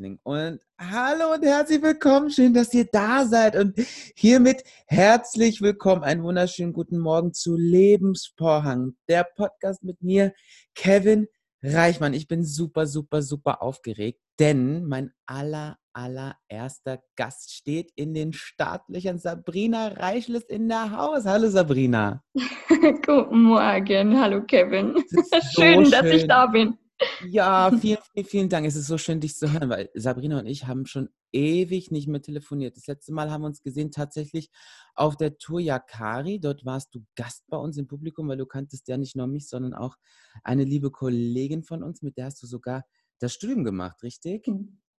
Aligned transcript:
aufzeichnen. 0.00 0.18
Und 0.22 0.60
hallo 0.78 1.34
und 1.34 1.44
herzlich 1.44 1.82
willkommen. 1.82 2.30
Schön, 2.30 2.54
dass 2.54 2.72
ihr 2.74 2.86
da 2.90 3.24
seid. 3.24 3.56
Und 3.56 3.74
hiermit 4.16 4.62
herzlich 4.86 5.60
willkommen. 5.60 6.02
Einen 6.02 6.22
wunderschönen 6.22 6.72
guten 6.72 6.98
Morgen 6.98 7.32
zu 7.32 7.56
Lebensvorhang, 7.56 8.94
der 9.08 9.24
Podcast 9.24 9.82
mit 9.82 10.02
mir, 10.02 10.32
Kevin 10.74 11.26
Reichmann. 11.62 12.14
Ich 12.14 12.26
bin 12.26 12.44
super, 12.44 12.86
super, 12.86 13.22
super 13.22 13.62
aufgeregt, 13.62 14.20
denn 14.38 14.84
mein 14.84 15.12
aller, 15.26 15.76
allererster 15.92 17.02
Gast 17.16 17.52
steht 17.52 17.90
in 17.96 18.14
den 18.14 18.32
Startlöchern. 18.32 19.18
Sabrina 19.18 19.88
Reichel 19.88 20.36
ist 20.36 20.50
in 20.50 20.68
der 20.68 20.96
Haus. 20.96 21.26
Hallo 21.26 21.48
Sabrina. 21.48 22.22
Guten 23.04 23.42
Morgen. 23.42 24.18
Hallo 24.18 24.42
Kevin. 24.42 24.94
So 25.08 25.62
schön, 25.62 25.84
schön, 25.84 25.90
dass 25.90 26.06
ich 26.06 26.26
da 26.26 26.46
bin. 26.46 26.79
Ja, 27.28 27.70
vielen, 27.80 27.98
vielen, 28.12 28.26
vielen 28.26 28.48
Dank. 28.48 28.66
Es 28.66 28.76
ist 28.76 28.86
so 28.86 28.98
schön, 28.98 29.20
dich 29.20 29.36
zu 29.36 29.52
hören, 29.52 29.68
weil 29.70 29.90
Sabrina 29.94 30.38
und 30.38 30.46
ich 30.46 30.66
haben 30.66 30.86
schon 30.86 31.08
ewig 31.32 31.90
nicht 31.90 32.08
mehr 32.08 32.22
telefoniert. 32.22 32.76
Das 32.76 32.86
letzte 32.86 33.12
Mal 33.12 33.30
haben 33.30 33.42
wir 33.42 33.46
uns 33.46 33.62
gesehen 33.62 33.90
tatsächlich 33.90 34.50
auf 34.94 35.16
der 35.16 35.38
Tour 35.38 35.60
Yakari. 35.60 36.40
Dort 36.40 36.64
warst 36.64 36.94
du 36.94 37.04
Gast 37.16 37.44
bei 37.48 37.56
uns 37.56 37.76
im 37.76 37.86
Publikum, 37.86 38.28
weil 38.28 38.36
du 38.36 38.46
kanntest 38.46 38.88
ja 38.88 38.96
nicht 38.96 39.16
nur 39.16 39.26
mich, 39.26 39.48
sondern 39.48 39.74
auch 39.74 39.96
eine 40.42 40.64
liebe 40.64 40.90
Kollegin 40.90 41.62
von 41.62 41.82
uns, 41.82 42.02
mit 42.02 42.16
der 42.16 42.26
hast 42.26 42.42
du 42.42 42.46
sogar 42.46 42.84
das 43.18 43.34
Studium 43.34 43.64
gemacht, 43.64 44.02
richtig? 44.02 44.48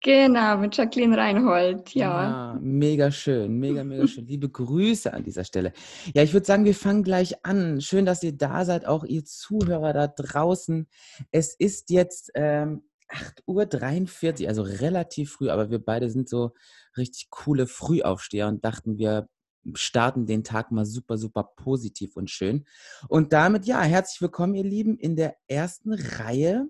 Genau, 0.03 0.57
mit 0.57 0.75
Jacqueline 0.75 1.15
Reinhold, 1.15 1.95
ja. 1.95 2.55
ja. 2.55 2.59
Mega 2.61 3.11
schön, 3.11 3.59
mega, 3.59 3.85
mega 3.85 4.07
schön. 4.07 4.27
Liebe 4.27 4.49
Grüße 4.49 5.13
an 5.13 5.25
dieser 5.25 5.45
Stelle. 5.45 5.75
Ja, 6.15 6.23
ich 6.23 6.33
würde 6.33 6.47
sagen, 6.47 6.65
wir 6.65 6.75
fangen 6.75 7.03
gleich 7.03 7.45
an. 7.45 7.83
Schön, 7.83 8.07
dass 8.07 8.23
ihr 8.23 8.33
da 8.33 8.65
seid, 8.65 8.87
auch 8.87 9.05
ihr 9.05 9.27
Zuhörer 9.27 9.93
da 9.93 10.07
draußen. 10.07 10.89
Es 11.33 11.55
ist 11.55 11.91
jetzt 11.91 12.31
ähm, 12.35 12.83
8.43 13.11 14.43
Uhr, 14.43 14.49
also 14.49 14.63
relativ 14.63 15.33
früh, 15.33 15.51
aber 15.51 15.71
wir 15.71 15.85
beide 15.85 16.09
sind 16.09 16.31
so 16.31 16.53
richtig 16.97 17.29
coole 17.29 17.67
Frühaufsteher 17.67 18.49
und 18.49 18.65
dachten, 18.65 18.97
wir 18.97 19.29
starten 19.75 20.25
den 20.25 20.45
Tag 20.45 20.71
mal 20.71 20.87
super, 20.87 21.19
super 21.19 21.45
positiv 21.57 22.17
und 22.17 22.31
schön. 22.31 22.65
Und 23.09 23.35
damit, 23.35 23.67
ja, 23.67 23.83
herzlich 23.83 24.23
willkommen, 24.23 24.55
ihr 24.55 24.65
Lieben, 24.65 24.97
in 24.97 25.17
der 25.17 25.37
ersten 25.47 25.93
Reihe 25.93 26.69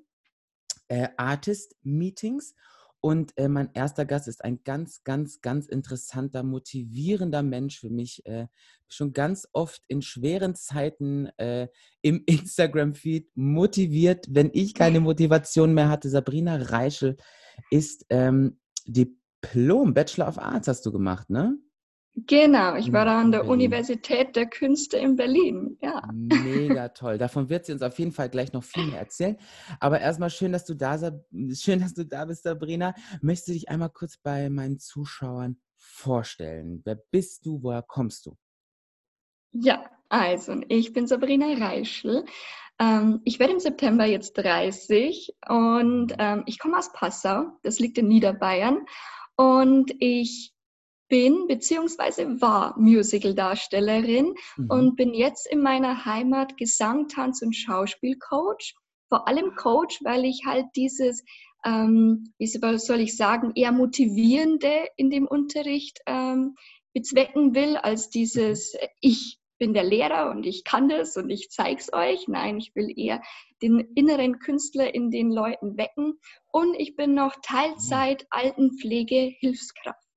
äh, 0.88 1.08
Artist 1.16 1.76
Meetings. 1.82 2.54
Und 3.00 3.32
äh, 3.36 3.48
mein 3.48 3.70
erster 3.72 4.04
Gast 4.04 4.28
ist 4.28 4.44
ein 4.44 4.62
ganz, 4.62 5.02
ganz, 5.04 5.40
ganz 5.40 5.66
interessanter, 5.66 6.42
motivierender 6.42 7.42
Mensch 7.42 7.80
für 7.80 7.90
mich. 7.90 8.24
Äh, 8.26 8.46
schon 8.88 9.12
ganz 9.12 9.48
oft 9.52 9.82
in 9.88 10.02
schweren 10.02 10.54
Zeiten 10.54 11.26
äh, 11.38 11.68
im 12.02 12.22
Instagram-Feed 12.26 13.30
motiviert, 13.36 14.26
wenn 14.30 14.50
ich 14.52 14.74
keine 14.74 15.00
Motivation 15.00 15.72
mehr 15.72 15.88
hatte. 15.88 16.10
Sabrina 16.10 16.56
Reichel 16.56 17.16
ist 17.70 18.04
ähm, 18.10 18.58
Diplom, 18.86 19.94
Bachelor 19.94 20.28
of 20.28 20.38
Arts 20.38 20.68
hast 20.68 20.84
du 20.84 20.92
gemacht, 20.92 21.30
ne? 21.30 21.56
Genau, 22.26 22.74
ich 22.74 22.92
war 22.92 23.04
da 23.04 23.20
an 23.20 23.30
der 23.30 23.46
Universität 23.46 24.34
der 24.34 24.46
Künste 24.46 24.96
in 24.96 25.16
Berlin. 25.16 25.76
Ja. 25.80 26.02
Mega 26.12 26.88
toll. 26.88 27.18
Davon 27.18 27.48
wird 27.48 27.66
sie 27.66 27.72
uns 27.72 27.82
auf 27.82 27.98
jeden 27.98 28.12
Fall 28.12 28.28
gleich 28.28 28.52
noch 28.52 28.64
viel 28.64 28.86
mehr 28.86 29.00
erzählen. 29.00 29.36
Aber 29.78 30.00
erstmal 30.00 30.30
schön, 30.30 30.52
dass 30.52 30.64
du 30.64 30.74
da 30.74 30.98
schön, 31.52 31.80
dass 31.80 31.94
du 31.94 32.04
da 32.04 32.24
bist, 32.24 32.42
Sabrina. 32.42 32.94
Möchtest 33.22 33.48
du 33.48 33.52
dich 33.52 33.68
einmal 33.68 33.90
kurz 33.90 34.16
bei 34.16 34.50
meinen 34.50 34.78
Zuschauern 34.78 35.56
vorstellen? 35.76 36.82
Wer 36.84 36.96
bist 36.96 37.46
du? 37.46 37.62
Woher 37.62 37.82
kommst 37.82 38.26
du? 38.26 38.36
Ja, 39.52 39.84
also 40.08 40.60
ich 40.68 40.92
bin 40.92 41.06
Sabrina 41.06 41.46
Reischl. 41.54 42.24
Ähm, 42.80 43.20
ich 43.24 43.38
werde 43.38 43.52
im 43.52 43.60
September 43.60 44.04
jetzt 44.04 44.32
30 44.34 45.34
und 45.48 46.06
mhm. 46.06 46.16
ähm, 46.18 46.42
ich 46.46 46.58
komme 46.58 46.78
aus 46.78 46.92
Passau. 46.92 47.44
Das 47.62 47.78
liegt 47.78 47.98
in 47.98 48.08
Niederbayern. 48.08 48.86
Und 49.36 49.92
ich 50.00 50.52
bin 51.10 51.46
beziehungsweise 51.48 52.40
war 52.40 52.74
Musical-Darstellerin 52.78 54.34
mhm. 54.56 54.70
und 54.70 54.96
bin 54.96 55.12
jetzt 55.12 55.46
in 55.50 55.60
meiner 55.60 56.06
Heimat 56.06 56.56
Gesang, 56.56 57.08
Tanz 57.08 57.42
und 57.42 57.54
Schauspielcoach. 57.54 58.74
Vor 59.10 59.28
allem 59.28 59.56
Coach, 59.56 59.98
weil 60.04 60.24
ich 60.24 60.44
halt 60.46 60.66
dieses, 60.76 61.24
ähm, 61.64 62.32
wie 62.38 62.46
soll 62.46 63.00
ich 63.00 63.16
sagen, 63.16 63.52
eher 63.56 63.72
motivierende 63.72 64.88
in 64.96 65.10
dem 65.10 65.26
Unterricht 65.26 65.98
ähm, 66.06 66.54
bezwecken 66.94 67.54
will, 67.54 67.76
als 67.76 68.08
dieses 68.08 68.72
mhm. 68.74 68.88
Ich 69.00 69.38
bin 69.58 69.74
der 69.74 69.84
Lehrer 69.84 70.30
und 70.30 70.46
ich 70.46 70.64
kann 70.64 70.88
das 70.88 71.16
und 71.16 71.28
ich 71.28 71.50
zeig's 71.50 71.92
euch. 71.92 72.28
Nein, 72.28 72.56
ich 72.56 72.74
will 72.74 72.88
eher 72.96 73.20
den 73.62 73.80
inneren 73.94 74.38
Künstler 74.38 74.94
in 74.94 75.10
den 75.10 75.30
Leuten 75.30 75.76
wecken. 75.76 76.18
Und 76.50 76.74
ich 76.78 76.96
bin 76.96 77.14
noch 77.14 77.34
Teilzeit 77.42 78.26
Altenpflege 78.30 79.34
Hilfskraft 79.38 80.09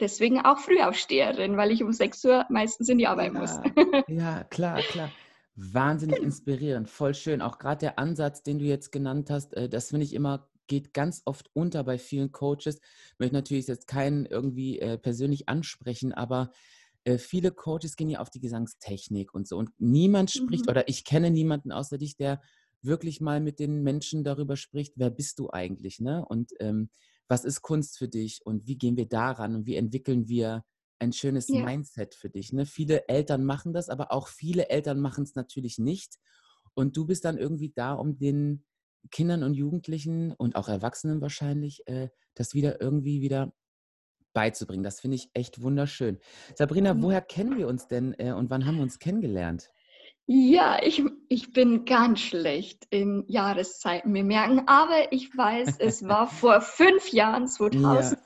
deswegen 0.00 0.40
auch 0.40 0.58
Frühaufsteherin, 0.58 1.56
weil 1.56 1.70
ich 1.70 1.82
um 1.82 1.92
6 1.92 2.24
Uhr 2.24 2.46
meistens 2.48 2.88
in 2.88 2.98
die 2.98 3.06
Arbeit 3.06 3.34
ja, 3.34 3.40
muss. 3.40 3.60
ja, 4.08 4.44
klar, 4.44 4.80
klar. 4.82 5.10
Wahnsinnig 5.54 6.22
inspirierend, 6.22 6.88
voll 6.88 7.14
schön. 7.14 7.42
Auch 7.42 7.58
gerade 7.58 7.80
der 7.80 7.98
Ansatz, 7.98 8.42
den 8.42 8.58
du 8.58 8.64
jetzt 8.64 8.92
genannt 8.92 9.30
hast, 9.30 9.54
äh, 9.54 9.68
das 9.68 9.90
finde 9.90 10.04
ich 10.04 10.14
immer, 10.14 10.48
geht 10.68 10.94
ganz 10.94 11.22
oft 11.24 11.50
unter 11.52 11.82
bei 11.82 11.98
vielen 11.98 12.30
Coaches. 12.30 12.76
Ich 13.12 13.18
möchte 13.18 13.34
natürlich 13.34 13.66
jetzt 13.66 13.88
keinen 13.88 14.26
irgendwie 14.26 14.78
äh, 14.78 14.98
persönlich 14.98 15.48
ansprechen, 15.48 16.12
aber 16.12 16.52
äh, 17.04 17.18
viele 17.18 17.50
Coaches 17.50 17.96
gehen 17.96 18.10
ja 18.10 18.20
auf 18.20 18.30
die 18.30 18.40
Gesangstechnik 18.40 19.34
und 19.34 19.48
so. 19.48 19.56
Und 19.56 19.70
niemand 19.78 20.30
spricht, 20.30 20.66
mhm. 20.66 20.70
oder 20.70 20.88
ich 20.88 21.04
kenne 21.04 21.30
niemanden 21.30 21.72
außer 21.72 21.98
dich, 21.98 22.16
der 22.16 22.40
wirklich 22.82 23.20
mal 23.20 23.40
mit 23.40 23.58
den 23.58 23.82
Menschen 23.82 24.22
darüber 24.22 24.56
spricht, 24.56 24.94
wer 24.96 25.10
bist 25.10 25.38
du 25.38 25.50
eigentlich, 25.50 26.00
ne? 26.00 26.24
Und 26.24 26.52
ähm, 26.60 26.90
was 27.28 27.44
ist 27.44 27.62
Kunst 27.62 27.98
für 27.98 28.08
dich 28.08 28.40
und 28.44 28.66
wie 28.66 28.76
gehen 28.76 28.96
wir 28.96 29.06
daran 29.06 29.54
und 29.54 29.66
wie 29.66 29.76
entwickeln 29.76 30.28
wir 30.28 30.64
ein 30.98 31.12
schönes 31.12 31.48
ja. 31.48 31.64
Mindset 31.64 32.14
für 32.14 32.30
dich. 32.30 32.52
Ne? 32.52 32.66
Viele 32.66 33.08
Eltern 33.08 33.44
machen 33.44 33.72
das, 33.72 33.88
aber 33.88 34.12
auch 34.12 34.28
viele 34.28 34.68
Eltern 34.68 35.00
machen 35.00 35.24
es 35.24 35.34
natürlich 35.34 35.78
nicht. 35.78 36.16
Und 36.74 36.96
du 36.96 37.06
bist 37.06 37.24
dann 37.24 37.38
irgendwie 37.38 37.72
da, 37.74 37.92
um 37.92 38.18
den 38.18 38.64
Kindern 39.10 39.42
und 39.42 39.54
Jugendlichen 39.54 40.32
und 40.32 40.56
auch 40.56 40.68
Erwachsenen 40.68 41.20
wahrscheinlich 41.20 41.86
äh, 41.86 42.08
das 42.34 42.54
wieder 42.54 42.80
irgendwie 42.80 43.20
wieder 43.20 43.52
beizubringen. 44.32 44.82
Das 44.82 45.00
finde 45.00 45.16
ich 45.16 45.30
echt 45.34 45.62
wunderschön. 45.62 46.18
Sabrina, 46.54 46.94
mhm. 46.94 47.02
woher 47.02 47.20
kennen 47.20 47.56
wir 47.56 47.68
uns 47.68 47.86
denn 47.86 48.14
äh, 48.18 48.32
und 48.32 48.50
wann 48.50 48.66
haben 48.66 48.76
wir 48.76 48.82
uns 48.82 48.98
kennengelernt? 48.98 49.70
Ja, 50.30 50.78
ich, 50.82 51.02
ich 51.30 51.54
bin 51.54 51.86
ganz 51.86 52.20
schlecht 52.20 52.86
in 52.90 53.24
Jahreszeiten 53.28 54.12
mir 54.12 54.24
merken, 54.24 54.64
aber 54.66 55.10
ich 55.10 55.34
weiß, 55.34 55.76
es 55.78 56.02
war 56.06 56.26
vor 56.26 56.60
fünf 56.60 57.10
Jahren, 57.10 57.46
2015, 57.46 58.20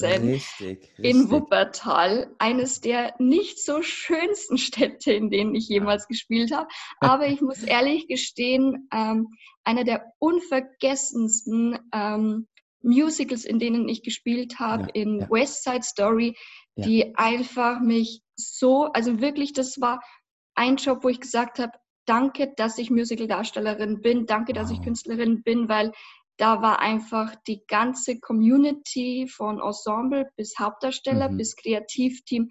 ja, 0.00 0.08
richtig, 0.08 0.60
richtig. 0.68 0.98
in 0.98 1.30
Wuppertal, 1.30 2.30
eines 2.38 2.82
der 2.82 3.14
nicht 3.18 3.64
so 3.64 3.80
schönsten 3.80 4.58
Städte, 4.58 5.14
in 5.14 5.30
denen 5.30 5.54
ich 5.54 5.66
jemals 5.70 6.06
gespielt 6.06 6.52
habe. 6.54 6.68
Aber 7.00 7.26
ich 7.26 7.40
muss 7.40 7.62
ehrlich 7.62 8.08
gestehen, 8.08 8.90
ähm, 8.92 9.28
einer 9.64 9.84
der 9.84 10.12
unvergessensten 10.18 11.78
ähm, 11.94 12.46
Musicals, 12.82 13.46
in 13.46 13.58
denen 13.58 13.88
ich 13.88 14.02
gespielt 14.02 14.58
habe, 14.58 14.82
ja, 14.82 14.88
in 15.02 15.20
ja. 15.20 15.30
West 15.30 15.64
Side 15.64 15.84
Story, 15.84 16.36
die 16.76 17.16
einfach 17.16 17.80
mich 17.80 18.22
so, 18.34 18.84
also 18.92 19.20
wirklich, 19.20 19.52
das 19.52 19.80
war 19.80 20.00
ein 20.54 20.76
Job, 20.76 21.04
wo 21.04 21.08
ich 21.08 21.20
gesagt 21.20 21.58
habe, 21.58 21.72
danke, 22.06 22.52
dass 22.56 22.78
ich 22.78 22.90
Musical-Darstellerin 22.90 24.00
bin, 24.00 24.26
danke, 24.26 24.52
dass 24.52 24.70
ich 24.70 24.82
Künstlerin 24.82 25.42
bin, 25.42 25.68
weil 25.68 25.92
da 26.36 26.62
war 26.62 26.80
einfach 26.80 27.34
die 27.46 27.64
ganze 27.66 28.18
Community 28.18 29.28
von 29.28 29.60
Ensemble 29.60 30.30
bis 30.36 30.58
Hauptdarsteller 30.58 31.28
mhm. 31.28 31.36
bis 31.36 31.56
Kreativteam 31.56 32.48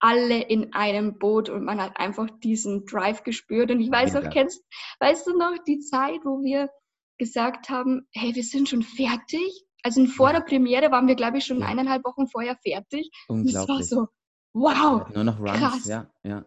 alle 0.00 0.40
in 0.42 0.72
einem 0.74 1.18
Boot 1.18 1.48
und 1.48 1.64
man 1.64 1.80
hat 1.80 1.98
einfach 1.98 2.28
diesen 2.42 2.84
Drive 2.86 3.24
gespürt. 3.24 3.70
Und 3.70 3.80
ich 3.80 3.90
weiß 3.90 4.16
auch, 4.16 4.30
kennst, 4.30 4.62
weißt 5.00 5.26
du 5.26 5.36
noch 5.36 5.58
die 5.66 5.80
Zeit, 5.80 6.20
wo 6.24 6.42
wir 6.42 6.70
gesagt 7.18 7.68
haben, 7.68 8.06
hey, 8.12 8.34
wir 8.34 8.44
sind 8.44 8.68
schon 8.68 8.82
fertig? 8.82 9.64
Also 9.82 10.04
vor 10.06 10.28
ja. 10.28 10.34
der 10.34 10.40
Premiere 10.46 10.90
waren 10.90 11.08
wir, 11.08 11.16
glaube 11.16 11.38
ich, 11.38 11.46
schon 11.46 11.60
ja. 11.60 11.66
eineinhalb 11.66 12.04
Wochen 12.04 12.28
vorher 12.28 12.56
fertig. 12.62 13.10
Unglaublich. 13.28 13.56
Und 13.56 13.60
es 13.60 13.68
war 13.68 13.82
so, 13.82 14.08
wow. 14.52 15.08
Nur 15.14 15.24
noch 15.24 15.40
Runs, 15.40 15.58
krass. 15.58 15.86
ja, 15.86 16.10
ja. 16.22 16.44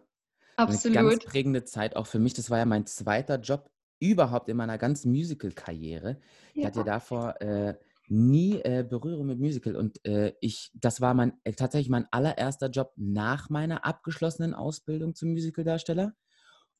Absolut. 0.56 0.96
Eine 0.96 1.08
ganz 1.08 1.24
prägende 1.24 1.64
Zeit 1.64 1.96
auch 1.96 2.06
für 2.06 2.18
mich. 2.18 2.34
Das 2.34 2.50
war 2.50 2.58
ja 2.58 2.64
mein 2.64 2.86
zweiter 2.86 3.40
Job 3.40 3.70
überhaupt 4.00 4.48
in 4.48 4.56
meiner 4.56 4.78
ganzen 4.78 5.12
Musical-Karriere. 5.12 6.18
Ich 6.54 6.66
hatte 6.66 6.80
ja 6.80 6.84
davor 6.84 7.40
äh, 7.40 7.74
nie 8.08 8.60
äh, 8.60 8.84
Berührung 8.88 9.26
mit 9.26 9.38
Musical 9.38 9.76
und 9.76 10.04
äh, 10.04 10.34
ich, 10.40 10.70
das 10.74 11.00
war 11.00 11.14
mein 11.14 11.34
äh, 11.44 11.52
tatsächlich 11.52 11.88
mein 11.88 12.06
allererster 12.10 12.68
Job 12.68 12.92
nach 12.96 13.48
meiner 13.48 13.84
abgeschlossenen 13.84 14.54
Ausbildung 14.54 15.14
zum 15.14 15.30
Musical-Darsteller. 15.30 16.14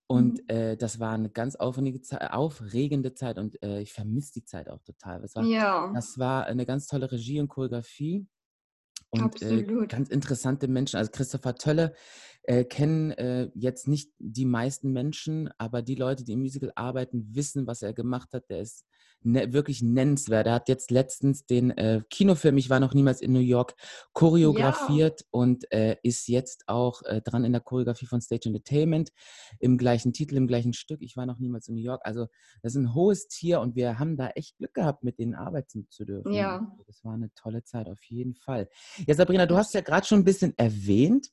Und 0.09 0.41
mhm. 0.41 0.49
Äh, 0.49 0.77
das 0.77 1.01
war 1.01 1.13
eine 1.13 1.31
ganz 1.31 1.57
aufregende 1.57 2.03
Zeit, 2.03 2.33
aufregende 2.33 3.15
Zeit 3.15 3.39
und 3.39 3.63
äh, 3.63 3.81
ich 3.81 3.93
vermisse 3.93 4.33
die 4.35 4.45
Zeit 4.45 4.69
auch 4.69 4.83
total. 4.83 5.23
Das 5.23 5.35
war, 5.37 5.45
ja. 5.45 5.91
das 5.95 6.19
war 6.19 6.45
eine 6.47 6.67
ganz 6.67 6.87
tolle 6.87 7.11
Regie 7.11 7.41
und 7.41 7.49
Choreografie. 7.49 8.27
Und 9.13 9.43
äh, 9.43 9.63
ganz 9.89 10.09
interessante 10.09 10.69
Menschen. 10.69 10.97
Also 10.97 11.11
Christopher 11.11 11.55
Tölle 11.55 11.95
äh, 12.45 12.65
kennen 12.65 13.11
äh, 13.13 13.51
jetzt 13.55 13.87
nicht 13.87 14.11
die 14.19 14.47
meisten 14.47 14.93
Menschen, 14.93 15.51
aber 15.59 15.83
die 15.83 15.95
Leute, 15.95 16.25
die 16.25 16.33
im 16.33 16.41
Musical 16.41 16.73
arbeiten, 16.75 17.29
wissen, 17.35 17.67
was 17.67 17.83
er 17.83 17.93
gemacht 17.93 18.33
hat. 18.33 18.49
Der 18.49 18.61
ist 18.61 18.85
ne, 19.25 19.53
wirklich 19.53 19.83
nennenswert. 19.83 20.47
Er 20.47 20.55
hat 20.55 20.69
jetzt 20.69 20.91
letztens 20.91 21.47
den 21.47 21.71
äh, 21.71 22.03
Kinofilm, 22.11 22.59
ich 22.59 22.71
war 22.71 22.81
noch 22.81 22.95
niemals 22.95 23.21
in 23.21 23.33
New 23.33 23.41
York, 23.41 23.75
choreografiert 24.13 25.21
ja. 25.21 25.27
und 25.31 25.71
äh, 25.73 25.97
ist 26.03 26.29
jetzt 26.29 26.65
auch 26.69 27.03
äh, 27.03 27.21
dran 27.21 27.45
in 27.45 27.53
der 27.53 27.61
Choreografie 27.61 28.07
von 28.07 28.21
Stage 28.21 28.49
Entertainment 28.49 29.11
im 29.59 29.79
gleichen 29.79 30.13
Titel, 30.13 30.37
im 30.37 30.47
gleichen 30.47 30.73
Stück. 30.73 31.03
Ich 31.03 31.17
war 31.17 31.27
noch 31.27 31.39
niemals 31.39 31.69
in 31.69 31.75
New 31.75 31.83
York. 31.83 32.03
Also 32.05 32.27
das 32.63 32.75
ist 32.75 32.81
ein 32.81 32.95
hohes 32.95 33.29
Tier 33.29 33.61
und 33.61 33.77
wir 33.77 33.99
haben 33.99 34.17
da 34.17 34.29
echt 34.31 34.57
Glück 34.59 34.75
gehabt, 34.75 35.05
mit 35.05 35.19
denen 35.19 35.35
arbeiten 35.35 35.87
zu 35.91 36.05
dürfen. 36.05 36.33
Ja. 36.33 36.67
Das 36.87 37.05
war 37.05 37.15
eine 37.15 37.33
tolle 37.35 37.65
Zeit, 37.65 37.89
auf 37.89 38.03
jeden 38.05 38.35
Fall. 38.35 38.69
Ja, 39.07 39.15
Sabrina, 39.15 39.47
du 39.47 39.57
hast 39.57 39.75
ja 39.75 39.81
gerade 39.81 40.07
schon 40.07 40.21
ein 40.21 40.25
bisschen 40.25 40.55
erwähnt, 40.57 41.31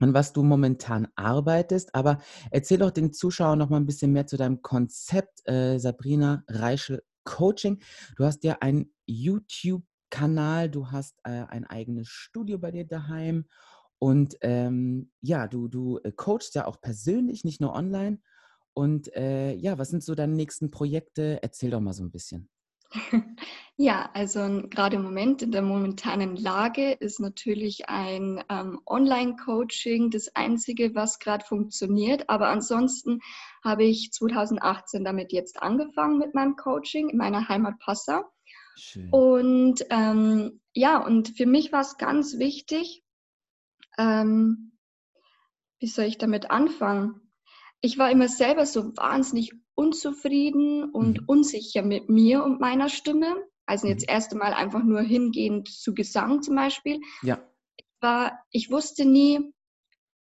an 0.00 0.14
was 0.14 0.32
du 0.32 0.42
momentan 0.42 1.08
arbeitest. 1.16 1.94
Aber 1.94 2.18
erzähl 2.50 2.78
doch 2.78 2.90
den 2.90 3.12
Zuschauern 3.12 3.58
noch 3.58 3.70
mal 3.70 3.78
ein 3.78 3.86
bisschen 3.86 4.12
mehr 4.12 4.26
zu 4.26 4.36
deinem 4.36 4.62
Konzept, 4.62 5.46
äh, 5.48 5.78
Sabrina 5.78 6.44
Reichel 6.48 7.02
Coaching. 7.24 7.82
Du 8.16 8.24
hast 8.24 8.44
ja 8.44 8.58
einen 8.60 8.92
YouTube-Kanal, 9.06 10.70
du 10.70 10.90
hast 10.90 11.18
äh, 11.24 11.44
ein 11.48 11.64
eigenes 11.64 12.08
Studio 12.08 12.58
bei 12.58 12.70
dir 12.70 12.86
daheim 12.86 13.46
und 13.98 14.36
ähm, 14.42 15.10
ja, 15.20 15.48
du, 15.48 15.68
du 15.68 15.98
äh, 16.04 16.12
coachst 16.12 16.54
ja 16.54 16.66
auch 16.66 16.80
persönlich, 16.80 17.44
nicht 17.44 17.60
nur 17.60 17.74
online. 17.74 18.20
Und 18.74 19.14
äh, 19.14 19.54
ja, 19.54 19.78
was 19.78 19.88
sind 19.88 20.02
so 20.02 20.14
deine 20.14 20.34
nächsten 20.34 20.70
Projekte? 20.70 21.38
Erzähl 21.42 21.70
doch 21.70 21.80
mal 21.80 21.92
so 21.92 22.02
ein 22.02 22.10
bisschen. 22.10 22.50
Ja, 23.76 24.08
also 24.14 24.62
gerade 24.70 24.96
im 24.96 25.02
Moment, 25.02 25.42
in 25.42 25.50
der 25.50 25.62
momentanen 25.62 26.36
Lage, 26.36 26.92
ist 26.92 27.18
natürlich 27.18 27.88
ein 27.88 28.44
ähm, 28.48 28.80
Online-Coaching 28.86 30.10
das 30.10 30.36
Einzige, 30.36 30.94
was 30.94 31.18
gerade 31.18 31.44
funktioniert. 31.44 32.30
Aber 32.30 32.50
ansonsten 32.50 33.18
habe 33.64 33.82
ich 33.82 34.12
2018 34.12 35.02
damit 35.02 35.32
jetzt 35.32 35.60
angefangen 35.60 36.18
mit 36.18 36.34
meinem 36.34 36.54
Coaching 36.54 37.08
in 37.08 37.16
meiner 37.16 37.48
Heimat 37.48 37.80
Passau. 37.80 38.22
Schön. 38.76 39.10
Und 39.10 39.84
ähm, 39.90 40.60
ja, 40.72 41.04
und 41.04 41.36
für 41.36 41.46
mich 41.46 41.72
war 41.72 41.80
es 41.80 41.96
ganz 41.96 42.38
wichtig, 42.38 43.02
ähm, 43.98 44.78
wie 45.80 45.88
soll 45.88 46.04
ich 46.04 46.18
damit 46.18 46.48
anfangen? 46.52 47.32
Ich 47.80 47.98
war 47.98 48.08
immer 48.08 48.28
selber 48.28 48.66
so 48.66 48.96
wahnsinnig 48.96 49.52
unzufrieden 49.74 50.90
und 50.90 51.22
mhm. 51.22 51.24
unsicher 51.26 51.82
mit 51.82 52.08
mir 52.08 52.44
und 52.44 52.60
meiner 52.60 52.88
Stimme. 52.88 53.34
Also 53.66 53.86
jetzt 53.86 54.02
mhm. 54.02 54.14
erst 54.14 54.32
einmal 54.32 54.52
einfach 54.52 54.82
nur 54.82 55.00
hingehend 55.00 55.68
zu 55.68 55.94
Gesang 55.94 56.42
zum 56.42 56.56
Beispiel. 56.56 57.00
Ja. 57.22 57.40
Ich, 57.76 57.86
war, 58.00 58.38
ich 58.50 58.70
wusste 58.70 59.04
nie, 59.04 59.52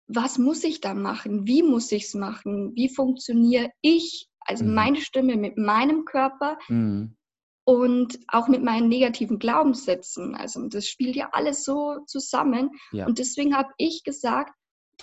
was 0.07 0.39
muss 0.39 0.65
ich 0.65 0.81
da 0.81 0.95
machen? 0.95 1.47
Wie 1.47 1.63
muss 1.63 1.91
ich 1.93 2.05
es 2.05 2.15
machen? 2.15 2.75
Wie 2.75 2.89
funktioniere 2.89 3.71
ich, 3.81 4.29
also 4.41 4.65
mhm. 4.65 4.75
meine 4.75 5.01
Stimme 5.01 5.37
mit 5.37 5.57
meinem 5.57 6.05
Körper 6.05 6.59
mhm. 6.69 7.17
und 7.65 8.19
auch 8.29 8.49
mit 8.49 8.63
meinen 8.63 8.89
negativen 8.89 9.39
Glaubenssätzen? 9.39 10.35
Also 10.35 10.67
das 10.69 10.87
spielt 10.87 11.17
ja 11.17 11.31
alles 11.33 11.65
so 11.65 11.99
zusammen. 12.07 12.71
Ja. 12.93 13.07
Und 13.07 13.19
deswegen 13.19 13.57
habe 13.57 13.73
ich 13.79 14.05
gesagt, 14.05 14.55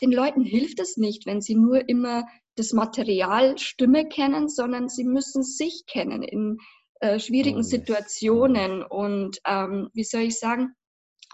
den 0.02 0.12
Leuten 0.12 0.44
hilft 0.44 0.80
es 0.80 0.98
nicht, 0.98 1.26
wenn 1.26 1.42
sie 1.42 1.56
nur 1.56 1.90
immer 1.90 2.26
das 2.60 2.74
Material 2.74 3.58
Stimme 3.58 4.08
kennen, 4.08 4.50
sondern 4.50 4.90
sie 4.90 5.06
müssen 5.06 5.44
sich 5.44 5.86
kennen 5.88 6.24
in 6.24 6.58
äh, 7.00 7.20
schwierigen 7.20 7.64
Situationen 7.64 8.84
und 8.84 9.40
ähm, 9.46 9.90
wie 9.94 10.04
soll 10.04 10.22
ich 10.22 10.38
sagen, 10.38 10.76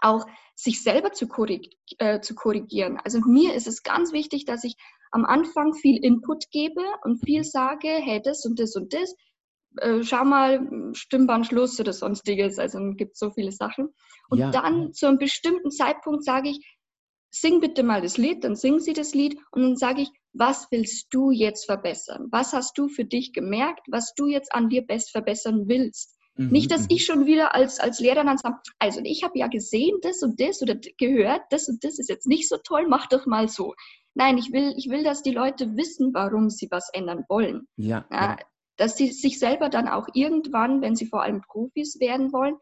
auch 0.00 0.24
sich 0.54 0.82
selber 0.82 1.12
zu, 1.12 1.26
korrig 1.26 1.76
äh, 1.98 2.20
zu 2.20 2.34
korrigieren. 2.34 2.98
Also 3.02 3.20
mir 3.20 3.54
ist 3.54 3.66
es 3.66 3.82
ganz 3.82 4.12
wichtig, 4.12 4.44
dass 4.44 4.64
ich 4.64 4.76
am 5.10 5.24
Anfang 5.24 5.74
viel 5.74 6.02
Input 6.02 6.50
gebe 6.50 6.82
und 7.02 7.24
viel 7.24 7.40
mhm. 7.40 7.44
sage, 7.44 7.88
hey, 7.88 8.20
das 8.22 8.44
und 8.44 8.58
das 8.58 8.76
und 8.76 8.94
das. 8.94 9.14
Äh, 9.78 10.02
schau 10.02 10.24
mal, 10.24 10.68
Stimmbandschluss 10.92 11.80
oder 11.80 11.92
sonstiges. 11.92 12.58
Also 12.58 12.78
gibt 12.94 13.12
es 13.14 13.18
so 13.18 13.30
viele 13.30 13.52
Sachen. 13.52 13.88
Und 14.28 14.38
ja. 14.38 14.50
dann 14.50 14.92
zu 14.92 15.06
einem 15.06 15.18
bestimmten 15.18 15.70
Zeitpunkt 15.70 16.24
sage 16.24 16.50
ich, 16.50 16.78
sing 17.30 17.60
bitte 17.60 17.82
mal 17.82 18.00
das 18.00 18.16
Lied, 18.16 18.44
dann 18.44 18.56
singen 18.56 18.80
sie 18.80 18.92
das 18.92 19.14
Lied 19.14 19.38
und 19.50 19.62
dann 19.62 19.76
sage 19.76 20.02
ich, 20.02 20.10
was 20.38 20.68
willst 20.70 21.08
du 21.10 21.30
jetzt 21.30 21.66
verbessern? 21.66 22.28
Was 22.30 22.52
hast 22.52 22.76
du 22.78 22.88
für 22.88 23.04
dich 23.04 23.32
gemerkt, 23.32 23.86
was 23.90 24.14
du 24.14 24.26
jetzt 24.26 24.54
an 24.54 24.68
dir 24.68 24.86
best 24.86 25.10
verbessern 25.10 25.68
willst? 25.68 26.16
Mhm, 26.36 26.48
Nicht, 26.48 26.70
dass 26.70 26.82
mhm. 26.82 26.88
ich 26.90 27.04
schon 27.04 27.26
wieder 27.26 27.54
als, 27.54 27.80
als 27.80 28.00
Lehrer 28.00 28.24
dann 28.24 28.38
sage, 28.38 28.58
also 28.78 29.00
ich 29.02 29.22
habe 29.24 29.38
ja 29.38 29.48
gesehen, 29.48 29.98
das 30.02 30.22
und 30.22 30.40
das 30.40 30.62
oder 30.62 30.76
gehört, 30.98 31.42
das 31.50 31.68
und 31.68 31.82
das 31.82 31.98
ist 31.98 32.08
jetzt 32.08 32.26
nicht 32.26 32.48
so 32.48 32.58
toll, 32.58 32.86
mach 32.88 33.06
doch 33.06 33.26
mal 33.26 33.48
so. 33.48 33.74
Nein, 34.14 34.38
ich 34.38 34.52
will, 34.52 34.74
ich 34.76 34.88
will, 34.88 35.04
dass 35.04 35.22
die 35.22 35.32
Leute 35.32 35.76
wissen, 35.76 36.12
warum 36.14 36.50
sie 36.50 36.68
was 36.70 36.90
ändern 36.92 37.24
wollen. 37.28 37.66
Ja, 37.76 38.06
ja, 38.10 38.30
ja. 38.30 38.36
Dass 38.76 38.96
sie 38.96 39.10
sich 39.10 39.38
selber 39.38 39.70
dann 39.70 39.88
auch 39.88 40.06
irgendwann, 40.12 40.82
wenn 40.82 40.96
sie 40.96 41.06
vor 41.06 41.22
allem 41.22 41.40
Profis 41.40 41.98
werden 41.98 42.32
wollen, 42.32 42.56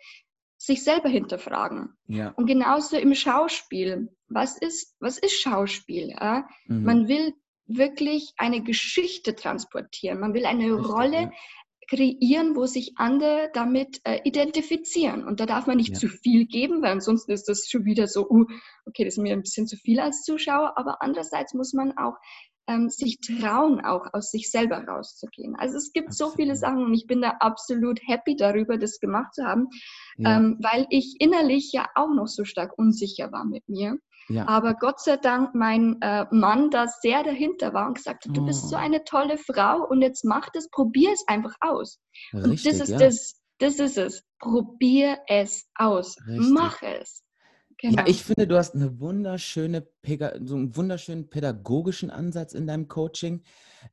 sich 0.58 0.82
selber 0.82 1.08
hinterfragen. 1.08 1.94
Ja. 2.06 2.30
Und 2.36 2.46
genauso 2.46 2.96
im 2.96 3.14
Schauspiel. 3.14 4.08
Was 4.28 4.56
ist, 4.58 4.96
was 5.00 5.18
ist 5.18 5.40
Schauspiel? 5.40 6.10
Ja? 6.10 6.48
Mhm. 6.66 6.84
Man 6.84 7.08
will 7.08 7.34
wirklich 7.66 8.32
eine 8.36 8.62
Geschichte 8.62 9.34
transportieren. 9.34 10.20
Man 10.20 10.34
will 10.34 10.46
eine 10.46 10.74
Richtig, 10.76 10.92
Rolle 10.92 11.20
ja. 11.22 11.32
kreieren, 11.88 12.56
wo 12.56 12.66
sich 12.66 12.92
andere 12.96 13.50
damit 13.54 14.00
äh, 14.04 14.20
identifizieren. 14.24 15.24
Und 15.24 15.40
da 15.40 15.46
darf 15.46 15.66
man 15.66 15.76
nicht 15.76 15.94
ja. 15.94 15.98
zu 15.98 16.08
viel 16.08 16.46
geben, 16.46 16.82
weil 16.82 16.92
ansonsten 16.92 17.32
ist 17.32 17.48
das 17.48 17.68
schon 17.68 17.84
wieder 17.84 18.06
so, 18.06 18.28
uh, 18.28 18.44
okay, 18.86 19.04
das 19.04 19.14
ist 19.14 19.22
mir 19.22 19.32
ein 19.32 19.42
bisschen 19.42 19.66
zu 19.66 19.76
viel 19.76 20.00
als 20.00 20.22
Zuschauer. 20.22 20.74
Aber 20.76 21.00
andererseits 21.00 21.54
muss 21.54 21.72
man 21.72 21.96
auch 21.96 22.14
ähm, 22.66 22.88
sich 22.88 23.18
trauen, 23.20 23.80
auch 23.80 24.06
aus 24.12 24.30
sich 24.30 24.50
selber 24.50 24.84
rauszugehen. 24.84 25.54
Also 25.56 25.76
es 25.76 25.92
gibt 25.92 26.08
absolut. 26.08 26.32
so 26.32 26.36
viele 26.36 26.56
Sachen 26.56 26.84
und 26.84 26.94
ich 26.94 27.06
bin 27.06 27.20
da 27.20 27.36
absolut 27.40 28.00
happy 28.06 28.36
darüber, 28.36 28.78
das 28.78 29.00
gemacht 29.00 29.34
zu 29.34 29.44
haben, 29.44 29.68
ja. 30.16 30.36
ähm, 30.36 30.58
weil 30.62 30.86
ich 30.90 31.16
innerlich 31.18 31.72
ja 31.72 31.86
auch 31.94 32.12
noch 32.14 32.26
so 32.26 32.44
stark 32.44 32.78
unsicher 32.78 33.32
war 33.32 33.44
mit 33.44 33.68
mir. 33.68 33.98
Ja. 34.28 34.48
Aber 34.48 34.74
Gott 34.74 35.00
sei 35.00 35.16
Dank 35.16 35.54
mein 35.54 36.00
äh, 36.00 36.26
Mann 36.30 36.70
da 36.70 36.86
sehr 36.86 37.22
dahinter 37.22 37.74
war 37.74 37.88
und 37.88 37.94
gesagt 37.94 38.24
hat, 38.24 38.36
du 38.36 38.44
bist 38.44 38.68
so 38.68 38.76
oh. 38.76 38.78
eine 38.78 39.04
tolle 39.04 39.38
Frau 39.38 39.86
und 39.88 40.00
jetzt 40.00 40.24
mach 40.24 40.48
das, 40.50 40.68
probier 40.70 41.12
es 41.12 41.24
einfach 41.26 41.54
aus. 41.60 42.00
Richtig, 42.32 42.44
und 42.44 42.66
das 42.66 42.80
ist 42.80 42.88
ja. 42.88 42.98
das, 42.98 43.40
das 43.58 43.78
ist 43.78 43.98
es. 43.98 44.24
Probier 44.38 45.18
es 45.28 45.66
aus. 45.74 46.16
Richtig. 46.26 46.50
Mach 46.50 46.82
es. 46.82 47.22
Genau. 47.78 48.02
Ja, 48.02 48.06
ich 48.06 48.22
finde, 48.22 48.46
du 48.46 48.56
hast 48.56 48.74
eine 48.74 49.00
wunderschöne, 49.00 49.86
so 50.42 50.54
einen 50.54 50.76
wunderschönen 50.76 51.28
pädagogischen 51.28 52.10
Ansatz 52.10 52.54
in 52.54 52.66
deinem 52.66 52.88
Coaching. 52.88 53.42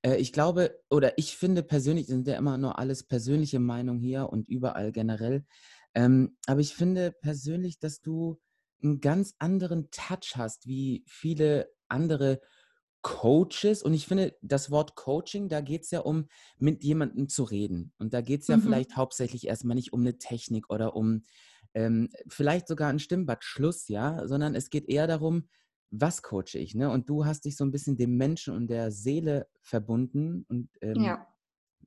Äh, 0.01 0.18
ich 0.18 0.31
glaube, 0.31 0.80
oder 0.89 1.18
ich 1.18 1.36
finde 1.36 1.63
persönlich, 1.63 2.07
sind 2.07 2.28
ja 2.28 2.38
immer 2.38 2.57
nur 2.57 2.80
alles 2.80 3.04
persönliche 3.04 3.60
Meinungen 3.60 4.00
hier 4.00 4.30
und 4.30 4.48
überall 4.48 4.92
generell. 4.92 5.45
Ähm, 5.94 6.38
aber 6.48 6.62
ich 6.62 6.74
finde 6.74 7.12
persönlich, 7.12 7.80
dass 7.80 8.01
du 8.01 8.39
einen 8.83 9.01
ganz 9.01 9.35
anderen 9.40 9.90
Touch 9.92 10.33
hast, 10.35 10.68
wie 10.68 11.04
viele 11.07 11.69
andere 11.88 12.42
Coaches. 13.02 13.81
Und 13.83 13.94
ich 13.94 14.07
finde, 14.07 14.35
das 14.42 14.69
Wort 14.71 14.95
Coaching, 14.95 15.50
da 15.50 15.61
geht 15.61 15.83
es 15.83 15.92
ja 15.92 16.02
um, 16.02 16.28
mit 16.57 16.83
jemandem 16.83 17.30
zu 17.30 17.44
reden. 17.44 17.94
Und 17.97 18.14
da 18.14 18.21
geht 18.21 18.42
es 18.42 18.47
ja 18.47 18.57
mhm. 18.57 18.61
vielleicht 18.64 18.95
hauptsächlich 18.95 19.47
erstmal 19.47 19.76
nicht 19.76 19.94
um 19.94 20.02
eine 20.02 20.18
Technik 20.18 20.69
oder 20.69 20.95
um 20.95 21.23
ähm, 21.73 22.09
vielleicht 22.28 22.68
sogar 22.68 22.90
ein 22.90 23.00
Stimmbadschluss, 23.00 23.88
ja, 23.88 24.28
sondern 24.28 24.56
es 24.56 24.69
geht 24.69 24.90
eher 24.90 25.07
darum, 25.07 25.47
was 25.90 26.21
coache 26.21 26.56
ich, 26.56 26.73
ne? 26.73 26.90
Und 26.90 27.09
du 27.09 27.26
hast 27.26 27.45
dich 27.45 27.57
so 27.57 27.66
ein 27.66 27.71
bisschen 27.71 27.97
dem 27.97 28.16
Menschen 28.16 28.56
und 28.56 28.68
der 28.68 28.92
Seele 28.92 29.47
verbunden 29.61 30.45
und 30.47 30.69
ähm, 30.81 31.02
ja. 31.02 31.28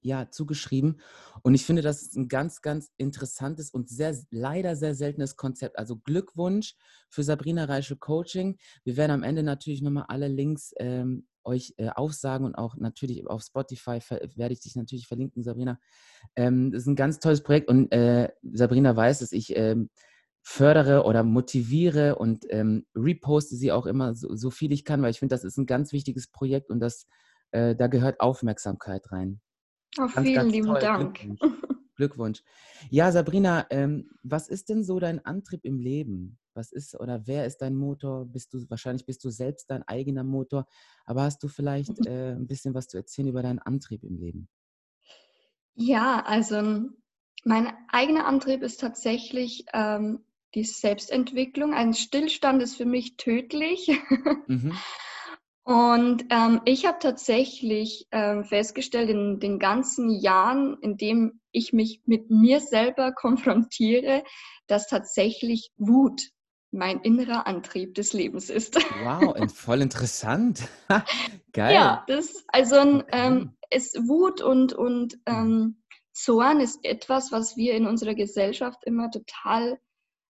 Ja. 0.04 0.30
zugeschrieben. 0.30 1.00
Und 1.42 1.54
ich 1.54 1.64
finde, 1.64 1.82
das 1.82 2.02
ist 2.02 2.16
ein 2.16 2.28
ganz, 2.28 2.62
ganz 2.62 2.90
interessantes 2.96 3.70
und 3.70 3.88
sehr, 3.88 4.16
leider 4.30 4.76
sehr 4.76 4.94
seltenes 4.94 5.36
Konzept. 5.36 5.78
Also 5.78 5.96
Glückwunsch 5.96 6.76
für 7.08 7.22
Sabrina 7.22 7.64
Reichel 7.64 7.96
Coaching. 7.96 8.58
Wir 8.84 8.96
werden 8.96 9.12
am 9.12 9.22
Ende 9.22 9.42
natürlich 9.42 9.82
nochmal 9.82 10.04
alle 10.08 10.28
Links 10.28 10.72
ähm, 10.76 11.26
euch 11.44 11.74
äh, 11.76 11.88
aufsagen 11.88 12.46
und 12.46 12.54
auch 12.54 12.76
natürlich 12.76 13.26
auf 13.26 13.42
Spotify 13.42 13.98
werde 14.34 14.54
ich 14.54 14.60
dich 14.60 14.76
natürlich 14.76 15.06
verlinken, 15.06 15.42
Sabrina. 15.42 15.78
Ähm, 16.36 16.70
das 16.70 16.82
ist 16.82 16.88
ein 16.88 16.96
ganz 16.96 17.18
tolles 17.18 17.42
Projekt 17.42 17.68
und 17.68 17.92
äh, 17.92 18.30
Sabrina 18.42 18.96
weiß, 18.96 19.18
dass 19.20 19.32
ich 19.32 19.56
ähm, 19.56 19.90
fördere 20.42 21.04
oder 21.04 21.22
motiviere 21.22 22.16
und 22.16 22.44
ähm, 22.50 22.86
reposte 22.94 23.56
sie 23.56 23.72
auch 23.72 23.86
immer 23.86 24.14
so, 24.14 24.34
so, 24.36 24.50
viel 24.50 24.72
ich 24.72 24.84
kann, 24.84 25.02
weil 25.02 25.10
ich 25.10 25.18
finde, 25.18 25.34
das 25.34 25.44
ist 25.44 25.56
ein 25.56 25.66
ganz 25.66 25.92
wichtiges 25.92 26.28
Projekt 26.28 26.70
und 26.70 26.80
das, 26.80 27.06
äh, 27.50 27.74
da 27.74 27.86
gehört 27.86 28.20
Aufmerksamkeit 28.20 29.10
rein. 29.10 29.40
Oh, 29.98 30.06
ganz, 30.06 30.26
vielen 30.26 30.34
ganz 30.34 30.52
lieben 30.52 30.66
toll. 30.66 30.80
Dank. 30.80 31.18
Glückwunsch. 31.18 31.40
Glückwunsch. 31.96 32.42
Ja, 32.90 33.12
Sabrina, 33.12 33.66
ähm, 33.70 34.10
was 34.22 34.48
ist 34.48 34.68
denn 34.68 34.82
so 34.82 34.98
dein 34.98 35.24
Antrieb 35.24 35.64
im 35.64 35.78
Leben? 35.78 36.38
Was 36.54 36.72
ist 36.72 36.98
oder 36.98 37.26
wer 37.26 37.46
ist 37.46 37.58
dein 37.58 37.74
Motor? 37.74 38.26
Bist 38.26 38.52
du 38.52 38.68
wahrscheinlich 38.68 39.06
bist 39.06 39.24
du 39.24 39.30
selbst 39.30 39.70
dein 39.70 39.82
eigener 39.84 40.24
Motor, 40.24 40.66
aber 41.04 41.22
hast 41.22 41.42
du 41.42 41.48
vielleicht 41.48 41.92
äh, 42.06 42.32
ein 42.32 42.46
bisschen 42.46 42.74
was 42.74 42.88
zu 42.88 42.96
erzählen 42.96 43.28
über 43.28 43.42
deinen 43.42 43.58
Antrieb 43.60 44.02
im 44.04 44.16
Leben? 44.16 44.48
Ja, 45.74 46.22
also 46.24 46.88
mein 47.44 47.72
eigener 47.88 48.26
Antrieb 48.26 48.62
ist 48.62 48.80
tatsächlich 48.80 49.66
ähm, 49.72 50.24
die 50.54 50.64
Selbstentwicklung. 50.64 51.74
Ein 51.74 51.94
Stillstand 51.94 52.62
ist 52.62 52.76
für 52.76 52.86
mich 52.86 53.16
tödlich. 53.16 53.90
Mhm. 54.46 54.76
Und 55.64 56.26
ähm, 56.28 56.60
ich 56.66 56.84
habe 56.84 56.98
tatsächlich 57.00 58.06
ähm, 58.12 58.44
festgestellt, 58.44 59.08
in 59.08 59.40
den 59.40 59.58
ganzen 59.58 60.10
Jahren, 60.10 60.76
in 60.82 60.98
dem 60.98 61.40
ich 61.52 61.72
mich 61.72 62.02
mit 62.04 62.30
mir 62.30 62.60
selber 62.60 63.12
konfrontiere, 63.14 64.24
dass 64.66 64.86
tatsächlich 64.86 65.72
Wut 65.78 66.20
mein 66.70 67.00
innerer 67.00 67.46
Antrieb 67.46 67.94
des 67.94 68.12
Lebens 68.12 68.50
ist. 68.50 68.76
Wow, 69.04 69.34
voll 69.54 69.80
interessant. 69.80 70.68
Geil. 71.52 71.74
Ja, 71.74 72.04
das 72.08 72.44
also 72.48 72.76
okay. 72.80 73.04
ähm, 73.12 73.56
es 73.70 73.94
Wut 73.94 74.42
und 74.42 74.72
und 74.74 75.14
mhm. 75.14 75.20
ähm, 75.26 75.82
Zorn 76.12 76.60
ist 76.60 76.84
etwas, 76.84 77.32
was 77.32 77.56
wir 77.56 77.74
in 77.74 77.86
unserer 77.86 78.14
Gesellschaft 78.14 78.84
immer 78.84 79.10
total 79.10 79.78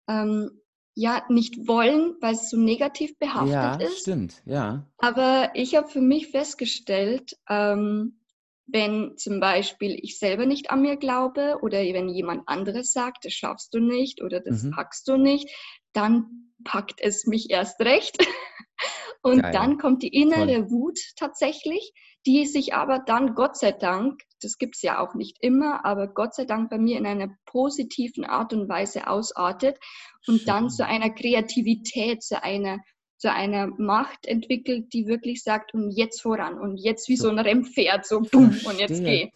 ähm, 0.08 0.60
ja 0.98 1.24
nicht 1.28 1.68
wollen, 1.68 2.16
weil 2.20 2.34
es 2.34 2.50
so 2.50 2.56
negativ 2.56 3.16
behaftet 3.18 3.52
ja, 3.52 3.74
ist. 3.76 3.82
Ja, 3.82 3.98
stimmt, 4.00 4.42
ja. 4.44 4.84
Aber 4.98 5.50
ich 5.54 5.76
habe 5.76 5.86
für 5.86 6.00
mich 6.00 6.26
festgestellt, 6.28 7.36
ähm, 7.48 8.18
wenn 8.66 9.16
zum 9.16 9.38
Beispiel 9.38 9.96
ich 10.02 10.18
selber 10.18 10.44
nicht 10.44 10.70
an 10.70 10.82
mir 10.82 10.96
glaube 10.96 11.58
oder 11.62 11.78
wenn 11.78 12.08
jemand 12.08 12.48
anderes 12.48 12.92
sagt, 12.92 13.24
das 13.24 13.32
schaffst 13.32 13.72
du 13.72 13.78
nicht 13.78 14.22
oder 14.22 14.40
das 14.40 14.64
mhm. 14.64 14.72
packst 14.72 15.06
du 15.06 15.16
nicht, 15.16 15.48
dann 15.92 16.52
packt 16.64 17.00
es 17.00 17.26
mich 17.26 17.48
erst 17.48 17.80
recht. 17.80 18.18
Und 19.22 19.42
Geil. 19.42 19.52
dann 19.52 19.78
kommt 19.78 20.02
die 20.02 20.14
innere 20.14 20.66
Voll. 20.66 20.70
Wut 20.70 20.98
tatsächlich, 21.16 21.92
die 22.26 22.44
sich 22.46 22.74
aber 22.74 22.98
dann, 22.98 23.34
Gott 23.34 23.56
sei 23.56 23.72
Dank, 23.72 24.22
das 24.40 24.58
gibt 24.58 24.76
es 24.76 24.82
ja 24.82 25.00
auch 25.00 25.14
nicht 25.14 25.38
immer, 25.40 25.84
aber 25.84 26.08
Gott 26.08 26.34
sei 26.34 26.44
Dank 26.44 26.70
bei 26.70 26.78
mir 26.78 26.98
in 26.98 27.06
einer 27.06 27.30
positiven 27.46 28.24
Art 28.24 28.52
und 28.52 28.68
Weise 28.68 29.08
ausartet 29.08 29.78
und 30.26 30.38
Schön. 30.38 30.46
dann 30.46 30.70
zu 30.70 30.84
einer 30.84 31.10
Kreativität, 31.10 32.22
zu 32.22 32.42
einer, 32.42 32.78
zu 33.16 33.32
einer 33.32 33.66
Macht 33.66 34.26
entwickelt, 34.26 34.92
die 34.92 35.06
wirklich 35.06 35.42
sagt, 35.42 35.74
und 35.74 35.90
jetzt 35.90 36.22
voran 36.22 36.58
und 36.58 36.76
jetzt 36.78 37.08
wie 37.08 37.16
so, 37.16 37.28
ein 37.28 37.38
Rennpferd, 37.38 38.06
so 38.06 38.20
bumm, 38.20 38.58
und 38.64 38.78
jetzt 38.78 39.02
geh. 39.02 39.30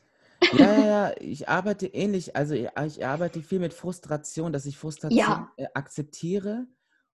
Ja, 0.52 0.58
ja, 0.58 0.86
ja, 0.86 1.14
ich 1.20 1.48
arbeite 1.48 1.86
ähnlich. 1.86 2.36
Also 2.36 2.54
ich 2.54 3.06
arbeite 3.06 3.42
viel 3.42 3.58
mit 3.58 3.74
Frustration, 3.74 4.52
dass 4.52 4.66
ich 4.66 4.76
Frustration 4.76 5.18
ja. 5.18 5.52
Äh, 5.56 5.66
akzeptiere 5.74 6.66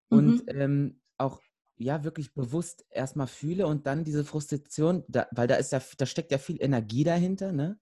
und 0.09 0.47
mhm. 0.47 0.61
ähm, 0.61 1.01
auch 1.19 1.41
ja 1.79 2.05
wirklich 2.05 2.35
bewusst 2.35 2.85
erstmal 2.91 3.27
fühle 3.27 3.67
und 3.67 3.87
dann 3.87 4.05
diese 4.05 4.25
Frustration, 4.25 5.05
da, 5.09 5.27
weil 5.31 5.47
da 5.47 5.57
ist 5.57 5.73
ja, 5.73 5.81
da 5.97 6.07
steckt 6.07 6.33
ja 6.33 6.39
viel 6.39 6.61
Energie 6.61 7.05
dahinter, 7.05 7.53
ne? 7.53 7.79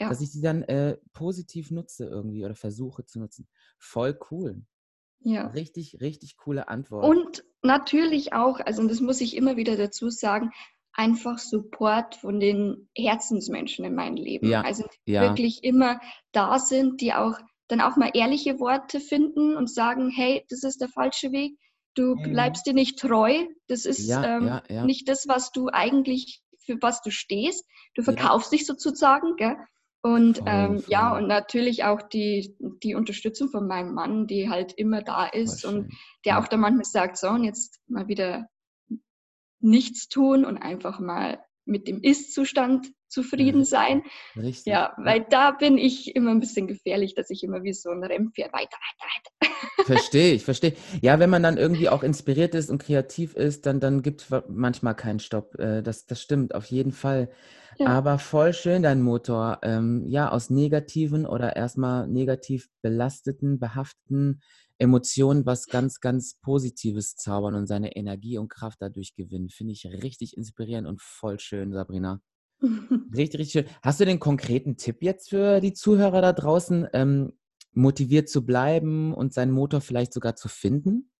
Ja. 0.00 0.08
Dass 0.08 0.20
ich 0.20 0.32
die 0.32 0.40
dann 0.40 0.62
äh, 0.64 0.96
positiv 1.12 1.70
nutze 1.70 2.06
irgendwie 2.06 2.44
oder 2.44 2.56
versuche 2.56 3.04
zu 3.04 3.20
nutzen. 3.20 3.46
Voll 3.78 4.18
cool. 4.30 4.64
Ja. 5.20 5.46
Richtig, 5.48 6.00
richtig 6.00 6.36
coole 6.36 6.68
Antwort. 6.68 7.04
Und 7.04 7.44
natürlich 7.62 8.32
auch, 8.32 8.58
also 8.60 8.82
und 8.82 8.90
das 8.90 9.00
muss 9.00 9.20
ich 9.20 9.36
immer 9.36 9.56
wieder 9.56 9.76
dazu 9.76 10.10
sagen, 10.10 10.50
einfach 10.92 11.38
Support 11.38 12.16
von 12.16 12.40
den 12.40 12.88
Herzensmenschen 12.96 13.84
in 13.84 13.94
meinem 13.94 14.16
Leben. 14.16 14.48
Ja. 14.48 14.62
Also 14.62 14.84
die 15.06 15.12
ja. 15.12 15.22
wirklich 15.22 15.62
immer 15.62 16.00
da 16.32 16.58
sind, 16.58 17.00
die 17.00 17.14
auch 17.14 17.38
dann 17.68 17.80
auch 17.80 17.96
mal 17.96 18.10
ehrliche 18.14 18.60
Worte 18.60 19.00
finden 19.00 19.56
und 19.56 19.70
sagen, 19.70 20.10
hey, 20.10 20.44
das 20.50 20.64
ist 20.64 20.80
der 20.80 20.88
falsche 20.88 21.32
Weg 21.32 21.58
Du 21.94 22.16
mhm. 22.16 22.32
bleibst 22.32 22.66
dir 22.66 22.74
nicht 22.74 22.98
treu. 22.98 23.44
Das 23.68 23.86
ist 23.86 24.06
ja, 24.06 24.36
ähm, 24.36 24.46
ja, 24.46 24.62
ja. 24.68 24.84
nicht 24.84 25.08
das, 25.08 25.28
was 25.28 25.50
du 25.52 25.68
eigentlich, 25.72 26.42
für 26.64 26.80
was 26.80 27.02
du 27.02 27.10
stehst. 27.10 27.66
Du 27.94 28.02
verkaufst 28.02 28.52
dich 28.52 28.66
sozusagen, 28.66 29.36
gell? 29.36 29.56
Und 30.02 30.38
voll, 30.38 30.46
ähm, 30.48 30.78
voll. 30.80 30.90
ja, 30.90 31.16
und 31.16 31.28
natürlich 31.28 31.84
auch 31.84 32.02
die, 32.02 32.54
die 32.82 32.94
Unterstützung 32.94 33.48
von 33.48 33.66
meinem 33.66 33.94
Mann, 33.94 34.26
die 34.26 34.50
halt 34.50 34.74
immer 34.74 35.00
da 35.02 35.26
ist 35.26 35.64
und 35.64 35.94
der 36.26 36.38
auch 36.38 36.46
da 36.46 36.58
manchmal 36.58 36.84
sagt, 36.84 37.16
so, 37.16 37.28
und 37.28 37.44
jetzt 37.44 37.80
mal 37.86 38.06
wieder 38.06 38.48
nichts 39.60 40.08
tun 40.08 40.44
und 40.44 40.58
einfach 40.58 41.00
mal 41.00 41.42
mit 41.64 41.88
dem 41.88 42.02
Ist-Zustand 42.02 42.92
zufrieden 43.14 43.64
sein. 43.64 44.02
Richtig. 44.36 44.66
Ja, 44.66 44.94
weil 44.98 45.24
da 45.30 45.52
bin 45.52 45.78
ich 45.78 46.14
immer 46.14 46.32
ein 46.32 46.40
bisschen 46.40 46.66
gefährlich, 46.66 47.14
dass 47.14 47.30
ich 47.30 47.42
immer 47.42 47.62
wie 47.62 47.72
so 47.72 47.90
ein 47.90 48.02
Rennpferd 48.02 48.52
weiter, 48.52 48.76
weiter, 48.76 49.06
weiter. 49.14 49.54
Verstehe 49.86 50.34
ich, 50.34 50.44
verstehe. 50.44 50.74
Ja, 51.00 51.18
wenn 51.18 51.30
man 51.30 51.42
dann 51.42 51.56
irgendwie 51.56 51.88
auch 51.88 52.02
inspiriert 52.02 52.54
ist 52.54 52.70
und 52.70 52.78
kreativ 52.78 53.34
ist, 53.34 53.66
dann, 53.66 53.80
dann 53.80 54.02
gibt 54.02 54.22
es 54.22 54.42
manchmal 54.48 54.94
keinen 54.94 55.20
Stopp. 55.20 55.58
Äh, 55.58 55.82
das, 55.82 56.06
das 56.06 56.20
stimmt, 56.20 56.54
auf 56.54 56.66
jeden 56.66 56.92
Fall. 56.92 57.30
Ja. 57.78 57.86
Aber 57.86 58.18
voll 58.18 58.52
schön 58.52 58.82
dein 58.82 59.02
Motor. 59.02 59.58
Ähm, 59.62 60.04
ja, 60.06 60.30
aus 60.30 60.50
negativen 60.50 61.26
oder 61.26 61.56
erstmal 61.56 62.06
negativ 62.06 62.68
belasteten, 62.82 63.58
behafteten 63.58 64.40
Emotionen 64.78 65.46
was 65.46 65.66
ganz, 65.66 66.00
ganz 66.00 66.38
Positives 66.40 67.16
zaubern 67.16 67.54
und 67.54 67.66
seine 67.66 67.94
Energie 67.96 68.38
und 68.38 68.48
Kraft 68.48 68.78
dadurch 68.80 69.14
gewinnen. 69.14 69.48
Finde 69.48 69.72
ich 69.72 69.86
richtig 69.86 70.36
inspirierend 70.36 70.88
und 70.88 71.00
voll 71.00 71.38
schön, 71.38 71.72
Sabrina. 71.72 72.20
Richtig, 73.14 73.40
richtig 73.40 73.52
schön. 73.52 73.76
Hast 73.82 74.00
du 74.00 74.04
den 74.04 74.20
konkreten 74.20 74.76
Tipp 74.76 75.02
jetzt 75.02 75.30
für 75.30 75.60
die 75.60 75.72
Zuhörer 75.72 76.20
da 76.20 76.32
draußen, 76.32 76.88
ähm, 76.92 77.32
motiviert 77.72 78.28
zu 78.28 78.46
bleiben 78.46 79.12
und 79.14 79.32
seinen 79.32 79.52
Motor 79.52 79.80
vielleicht 79.80 80.12
sogar 80.12 80.36
zu 80.36 80.48
finden? 80.48 81.10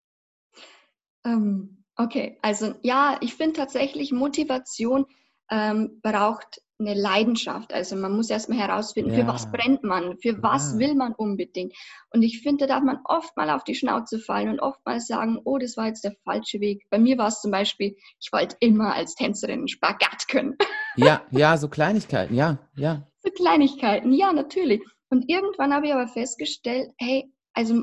Ähm, 1.24 1.84
okay, 1.96 2.38
also 2.42 2.74
ja, 2.82 3.18
ich 3.20 3.34
finde 3.34 3.54
tatsächlich, 3.54 4.12
Motivation 4.12 5.06
ähm, 5.50 6.00
braucht 6.02 6.60
eine 6.78 6.94
Leidenschaft. 6.94 7.72
Also 7.72 7.96
man 7.96 8.16
muss 8.16 8.30
erstmal 8.30 8.58
herausfinden, 8.58 9.12
ja. 9.12 9.20
für 9.20 9.26
was 9.26 9.50
brennt 9.50 9.84
man, 9.84 10.18
für 10.18 10.42
was 10.42 10.72
ja. 10.72 10.78
will 10.80 10.94
man 10.94 11.12
unbedingt. 11.12 11.72
Und 12.10 12.22
ich 12.22 12.40
finde, 12.40 12.66
da 12.66 12.74
darf 12.74 12.84
man 12.84 12.98
oft 13.04 13.36
mal 13.36 13.50
auf 13.50 13.64
die 13.64 13.74
Schnauze 13.74 14.18
fallen 14.18 14.48
und 14.48 14.60
oft 14.60 14.84
mal 14.84 15.00
sagen, 15.00 15.40
oh, 15.44 15.58
das 15.58 15.76
war 15.76 15.86
jetzt 15.86 16.04
der 16.04 16.16
falsche 16.24 16.60
Weg. 16.60 16.84
Bei 16.90 16.98
mir 16.98 17.16
war 17.16 17.28
es 17.28 17.40
zum 17.40 17.50
Beispiel, 17.50 17.96
ich 18.20 18.32
wollte 18.32 18.56
immer 18.60 18.94
als 18.94 19.14
Tänzerin 19.14 19.68
Spagat 19.68 20.28
können. 20.28 20.56
Ja, 20.96 21.22
ja, 21.32 21.56
so 21.56 21.68
Kleinigkeiten, 21.68 22.36
ja, 22.36 22.56
ja. 22.76 23.04
So 23.18 23.28
Kleinigkeiten, 23.32 24.12
ja, 24.12 24.32
natürlich. 24.32 24.80
Und 25.08 25.28
irgendwann 25.28 25.74
habe 25.74 25.88
ich 25.88 25.92
aber 25.92 26.06
festgestellt, 26.06 26.92
hey, 26.98 27.32
also 27.52 27.82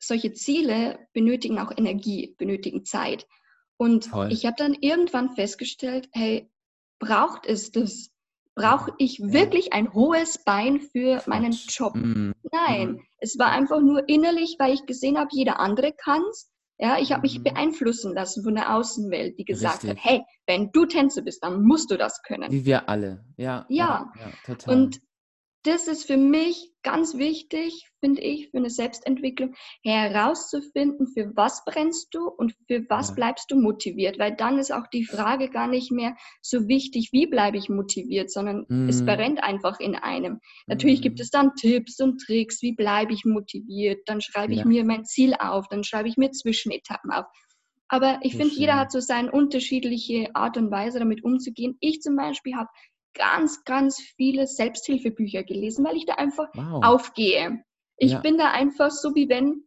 solche 0.00 0.32
Ziele 0.32 0.98
benötigen 1.12 1.60
auch 1.60 1.70
Energie, 1.76 2.34
benötigen 2.36 2.84
Zeit. 2.84 3.28
Und 3.76 4.10
Toll. 4.10 4.32
ich 4.32 4.44
habe 4.44 4.56
dann 4.58 4.74
irgendwann 4.74 5.36
festgestellt, 5.36 6.08
hey, 6.12 6.50
braucht 6.98 7.46
es 7.46 7.72
das? 7.72 8.10
Brauche 8.54 8.92
ich 8.98 9.20
wirklich 9.22 9.72
ein 9.72 9.92
hohes 9.94 10.42
Bein 10.44 10.80
für 10.80 11.22
meinen 11.26 11.52
Job? 11.52 11.94
Mhm. 11.94 12.34
Nein, 12.50 12.92
mhm. 12.92 13.02
es 13.18 13.38
war 13.38 13.52
einfach 13.52 13.80
nur 13.80 14.08
innerlich, 14.08 14.56
weil 14.58 14.74
ich 14.74 14.84
gesehen 14.84 15.16
habe, 15.16 15.28
jeder 15.30 15.60
andere 15.60 15.92
kann 15.92 16.22
es. 16.30 16.50
Ja, 16.80 16.98
ich 16.98 17.12
habe 17.12 17.22
mich 17.22 17.38
mhm. 17.38 17.44
beeinflussen 17.44 18.14
lassen 18.14 18.42
von 18.42 18.54
der 18.54 18.74
Außenwelt, 18.74 19.38
die 19.38 19.44
gesagt 19.44 19.84
Richtig. 19.84 19.90
hat, 19.90 20.10
hey, 20.10 20.22
wenn 20.46 20.70
du 20.72 20.86
Tänzer 20.86 21.22
bist, 21.22 21.42
dann 21.42 21.62
musst 21.62 21.90
du 21.90 21.96
das 21.96 22.22
können. 22.22 22.50
Wie 22.50 22.64
wir 22.64 22.88
alle, 22.88 23.24
ja. 23.36 23.64
Ja, 23.68 24.10
ja, 24.16 24.20
ja 24.20 24.32
total. 24.44 24.74
Und 24.74 25.00
das 25.68 25.86
ist 25.86 26.06
für 26.06 26.16
mich 26.16 26.72
ganz 26.82 27.16
wichtig, 27.18 27.86
finde 28.00 28.22
ich, 28.22 28.50
für 28.50 28.56
eine 28.58 28.70
Selbstentwicklung, 28.70 29.54
herauszufinden, 29.82 31.06
für 31.06 31.32
was 31.36 31.64
brennst 31.64 32.14
du 32.14 32.28
und 32.28 32.54
für 32.66 32.84
was 32.88 33.14
bleibst 33.14 33.50
du 33.50 33.56
motiviert. 33.56 34.18
Weil 34.18 34.34
dann 34.36 34.58
ist 34.58 34.72
auch 34.72 34.86
die 34.92 35.04
Frage 35.04 35.50
gar 35.50 35.68
nicht 35.68 35.92
mehr 35.92 36.16
so 36.40 36.66
wichtig, 36.68 37.10
wie 37.12 37.26
bleibe 37.26 37.58
ich 37.58 37.68
motiviert, 37.68 38.30
sondern 38.30 38.64
mm. 38.68 38.88
es 38.88 39.02
mhm. 39.02 39.06
brennt 39.06 39.42
einfach 39.42 39.80
in 39.80 39.96
einem. 39.96 40.40
Natürlich 40.66 41.00
mm. 41.00 41.02
gibt 41.02 41.20
es 41.20 41.30
dann 41.30 41.54
Tipps 41.56 42.00
und 42.00 42.18
Tricks, 42.18 42.62
wie 42.62 42.72
bleibe 42.72 43.12
ich 43.12 43.24
motiviert. 43.24 44.00
Dann 44.06 44.20
schreibe 44.20 44.54
ja. 44.54 44.60
ich 44.60 44.64
mir 44.64 44.84
mein 44.84 45.04
Ziel 45.04 45.34
auf, 45.34 45.68
dann 45.68 45.84
schreibe 45.84 46.08
ich 46.08 46.16
mir 46.16 46.30
Zwischenetappen 46.30 47.10
auf. 47.10 47.26
Aber 47.88 48.18
ich 48.22 48.36
finde, 48.36 48.54
jeder 48.54 48.76
hat 48.76 48.92
so 48.92 49.00
seine 49.00 49.32
unterschiedliche 49.32 50.34
Art 50.34 50.58
und 50.58 50.70
Weise, 50.70 50.98
damit 50.98 51.24
umzugehen. 51.24 51.76
Ich 51.80 52.02
zum 52.02 52.16
Beispiel 52.16 52.54
habe 52.54 52.68
ganz, 53.14 53.64
ganz 53.64 54.00
viele 54.16 54.46
Selbsthilfebücher 54.46 55.42
gelesen, 55.44 55.84
weil 55.84 55.96
ich 55.96 56.06
da 56.06 56.14
einfach 56.14 56.48
wow. 56.54 56.84
aufgehe. 56.84 57.62
Ich 57.96 58.12
ja. 58.12 58.20
bin 58.20 58.38
da 58.38 58.52
einfach 58.52 58.90
so, 58.90 59.14
wie 59.14 59.28
wenn 59.28 59.64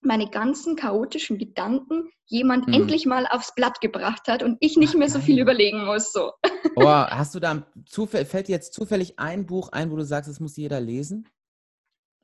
meine 0.00 0.28
ganzen 0.28 0.76
chaotischen 0.76 1.38
Gedanken 1.38 2.10
jemand 2.26 2.66
mhm. 2.66 2.74
endlich 2.74 3.06
mal 3.06 3.26
aufs 3.26 3.54
Blatt 3.54 3.80
gebracht 3.80 4.28
hat 4.28 4.42
und 4.42 4.56
ich 4.60 4.76
nicht 4.76 4.94
Ach, 4.94 4.98
mehr 4.98 5.08
so 5.08 5.18
viel 5.18 5.40
überlegen 5.40 5.84
muss. 5.84 6.12
So. 6.12 6.32
Oh, 6.76 6.86
hast 6.86 7.34
du 7.36 7.40
da 7.40 7.64
fällt 8.08 8.48
dir 8.48 8.52
jetzt 8.52 8.74
zufällig 8.74 9.18
ein 9.20 9.46
Buch 9.46 9.68
ein, 9.68 9.92
wo 9.92 9.96
du 9.96 10.04
sagst, 10.04 10.28
es 10.28 10.40
muss 10.40 10.56
jeder 10.56 10.80
lesen? 10.80 11.28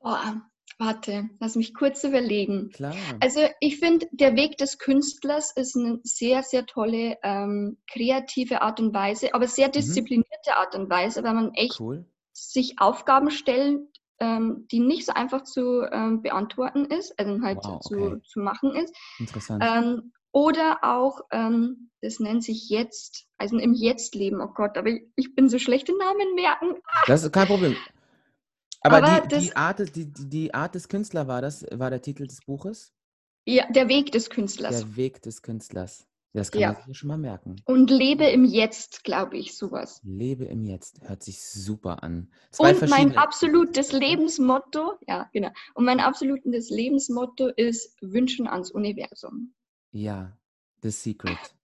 Boah, 0.01 0.41
Warte, 0.77 1.29
lass 1.39 1.55
mich 1.55 1.73
kurz 1.73 2.03
überlegen. 2.03 2.69
Klar. 2.71 2.95
Also 3.19 3.41
ich 3.59 3.77
finde, 3.79 4.07
der 4.11 4.35
Weg 4.35 4.57
des 4.57 4.77
Künstlers 4.77 5.51
ist 5.51 5.75
eine 5.75 5.99
sehr, 6.03 6.43
sehr 6.43 6.65
tolle 6.65 7.17
ähm, 7.23 7.77
kreative 7.91 8.61
Art 8.61 8.79
und 8.79 8.93
Weise, 8.93 9.33
aber 9.33 9.47
sehr 9.47 9.67
mhm. 9.67 9.73
disziplinierte 9.73 10.29
mhm. 10.47 10.53
Art 10.53 10.75
und 10.75 10.89
Weise, 10.89 11.23
weil 11.23 11.33
man 11.33 11.53
echt 11.53 11.79
cool. 11.79 12.05
sich 12.33 12.79
Aufgaben 12.79 13.29
stellt, 13.31 13.81
ähm, 14.19 14.67
die 14.71 14.79
nicht 14.79 15.05
so 15.05 15.13
einfach 15.13 15.43
zu 15.43 15.81
ähm, 15.91 16.21
beantworten 16.21 16.85
ist, 16.85 17.17
also 17.19 17.41
halt 17.41 17.59
wow, 17.63 17.79
zu, 17.81 17.95
okay. 17.95 18.21
zu 18.23 18.39
machen 18.39 18.75
ist. 18.75 18.95
Interessant. 19.19 19.63
Ähm, 19.65 20.11
oder 20.31 20.79
auch, 20.83 21.21
ähm, 21.31 21.89
das 22.01 22.19
nennt 22.19 22.43
sich 22.43 22.69
jetzt, 22.69 23.27
also 23.37 23.57
im 23.57 23.73
Jetzt-Leben, 23.73 24.39
oh 24.41 24.53
Gott, 24.53 24.77
aber 24.77 24.89
ich, 24.89 25.03
ich 25.15 25.35
bin 25.35 25.49
so 25.49 25.59
schlecht 25.59 25.89
in 25.89 25.97
Namen 25.97 26.35
merken. 26.35 26.75
Das 27.07 27.23
ist 27.23 27.33
kein 27.33 27.47
Problem. 27.47 27.75
Aber, 28.81 29.03
Aber 29.03 29.27
die, 29.27 29.39
die, 29.39 29.55
Art, 29.55 29.95
die, 29.95 30.11
die 30.11 30.53
Art 30.53 30.75
des 30.75 30.89
Künstlers 30.89 31.27
war 31.27 31.41
das, 31.41 31.65
war 31.71 31.89
der 31.89 32.01
Titel 32.01 32.27
des 32.27 32.41
Buches? 32.41 32.91
Ja, 33.45 33.71
der 33.71 33.87
Weg 33.87 34.11
des 34.11 34.29
Künstlers. 34.29 34.79
Der 34.79 34.95
Weg 34.95 35.21
des 35.21 35.41
Künstlers. 35.41 36.07
Das 36.33 36.49
kann 36.51 36.61
ja. 36.61 36.73
man 36.73 36.83
sich 36.85 36.97
schon 36.97 37.09
mal 37.09 37.17
merken. 37.17 37.57
Und 37.65 37.89
lebe 37.89 38.25
im 38.25 38.45
Jetzt, 38.45 39.03
glaube 39.03 39.37
ich, 39.37 39.57
sowas. 39.57 39.99
Lebe 40.03 40.45
im 40.45 40.63
Jetzt, 40.63 41.01
hört 41.01 41.23
sich 41.23 41.43
super 41.43 42.03
an. 42.03 42.31
Zwei 42.51 42.73
und 42.73 42.89
mein 42.89 43.17
absolutes 43.17 43.91
Lebensmotto, 43.91 44.93
ja, 45.07 45.29
genau. 45.33 45.49
Und 45.73 45.83
mein 45.83 45.99
absolutes 45.99 46.69
Lebensmotto 46.69 47.47
ist 47.47 47.97
Wünschen 48.01 48.47
ans 48.47 48.71
Universum. 48.71 49.53
Ja, 49.91 50.37
The 50.81 50.91
Secret. 50.91 51.37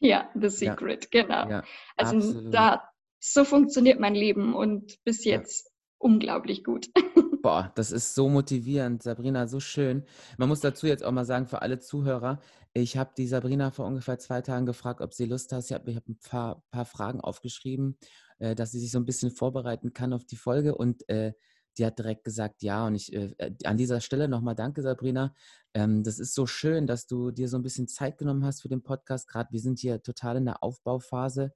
Ja, 0.00 0.28
The 0.34 0.50
Secret, 0.50 1.08
ja. 1.14 1.22
genau. 1.22 1.48
Ja, 1.48 1.64
also 1.96 2.16
absolut. 2.16 2.52
da, 2.52 2.90
so 3.20 3.44
funktioniert 3.44 4.00
mein 4.00 4.14
Leben 4.14 4.54
und 4.54 5.02
bis 5.04 5.24
jetzt. 5.24 5.72
Unglaublich 6.04 6.62
gut. 6.64 6.90
Boah, 7.42 7.72
das 7.74 7.90
ist 7.90 8.14
so 8.14 8.28
motivierend, 8.28 9.02
Sabrina, 9.02 9.46
so 9.48 9.58
schön. 9.58 10.04
Man 10.38 10.48
muss 10.48 10.60
dazu 10.60 10.86
jetzt 10.86 11.02
auch 11.02 11.12
mal 11.12 11.24
sagen, 11.24 11.46
für 11.46 11.62
alle 11.62 11.78
Zuhörer, 11.78 12.40
ich 12.74 12.96
habe 12.96 13.12
die 13.16 13.26
Sabrina 13.26 13.70
vor 13.70 13.86
ungefähr 13.86 14.18
zwei 14.18 14.42
Tagen 14.42 14.66
gefragt, 14.66 15.00
ob 15.00 15.14
sie 15.14 15.24
Lust 15.24 15.52
hat. 15.52 15.64
Ich 15.64 15.72
habe 15.72 15.94
hab 15.94 16.06
ein 16.08 16.18
paar, 16.18 16.62
paar, 16.70 16.84
Fragen 16.84 17.20
aufgeschrieben, 17.20 17.96
äh, 18.38 18.54
dass 18.54 18.72
sie 18.72 18.80
sich 18.80 18.90
so 18.90 18.98
ein 18.98 19.06
bisschen 19.06 19.30
vorbereiten 19.30 19.92
kann 19.92 20.12
auf 20.12 20.24
die 20.24 20.36
Folge. 20.36 20.74
Und 20.74 21.08
äh, 21.08 21.32
die 21.78 21.86
hat 21.86 21.98
direkt 21.98 22.24
gesagt, 22.24 22.62
ja. 22.62 22.86
Und 22.86 22.96
ich 22.96 23.12
äh, 23.12 23.34
äh 23.38 23.52
an 23.64 23.76
dieser 23.76 24.00
Stelle 24.00 24.28
nochmal 24.28 24.54
danke, 24.54 24.82
Sabrina. 24.82 25.34
Ähm, 25.72 26.02
das 26.02 26.18
ist 26.18 26.34
so 26.34 26.46
schön, 26.46 26.86
dass 26.86 27.06
du 27.06 27.30
dir 27.30 27.48
so 27.48 27.56
ein 27.56 27.62
bisschen 27.62 27.88
Zeit 27.88 28.18
genommen 28.18 28.44
hast 28.44 28.62
für 28.62 28.68
den 28.68 28.82
Podcast. 28.82 29.28
Gerade 29.28 29.52
wir 29.52 29.60
sind 29.60 29.78
hier 29.78 30.02
total 30.02 30.36
in 30.36 30.44
der 30.44 30.62
Aufbauphase. 30.62 31.52